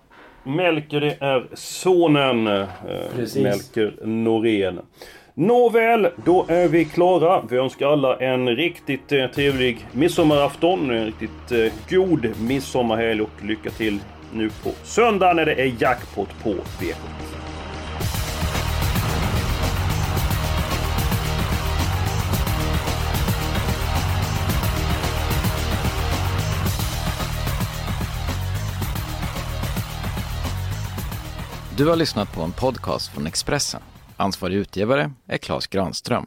Melker 0.45 1.01
det 1.01 1.17
är 1.21 1.47
sonen. 1.55 2.47
Eh, 2.47 2.67
Precis. 3.17 3.43
Melker 3.43 4.07
Norén. 4.07 4.81
Nåväl, 5.35 6.09
då 6.25 6.45
är 6.49 6.69
vi 6.69 6.85
klara. 6.85 7.43
Vi 7.51 7.57
önskar 7.57 7.93
alla 7.93 8.17
en 8.17 8.57
riktigt 8.57 9.13
eh, 9.13 9.27
trevlig 9.27 9.87
midsommarafton. 9.93 10.91
En 10.91 11.07
riktigt 11.07 11.53
eh, 11.53 11.73
god 11.91 12.29
midsommarhelg 12.41 13.21
och 13.23 13.45
lycka 13.45 13.71
till 13.71 13.99
nu 14.33 14.51
på 14.51 14.71
söndag 14.83 15.33
när 15.33 15.47
det 15.47 15.55
är 15.55 15.75
jackpot 15.83 16.29
på 16.43 16.55
V7. 16.55 16.95
Du 31.77 31.89
har 31.89 31.97
lyssnat 31.97 32.33
på 32.33 32.43
en 32.43 32.53
podcast 32.53 33.09
från 33.09 33.27
Expressen. 33.27 33.81
Ansvarig 34.17 34.57
utgivare 34.57 35.13
är 35.27 35.39
Klas 35.39 35.67
Granström. 35.67 36.27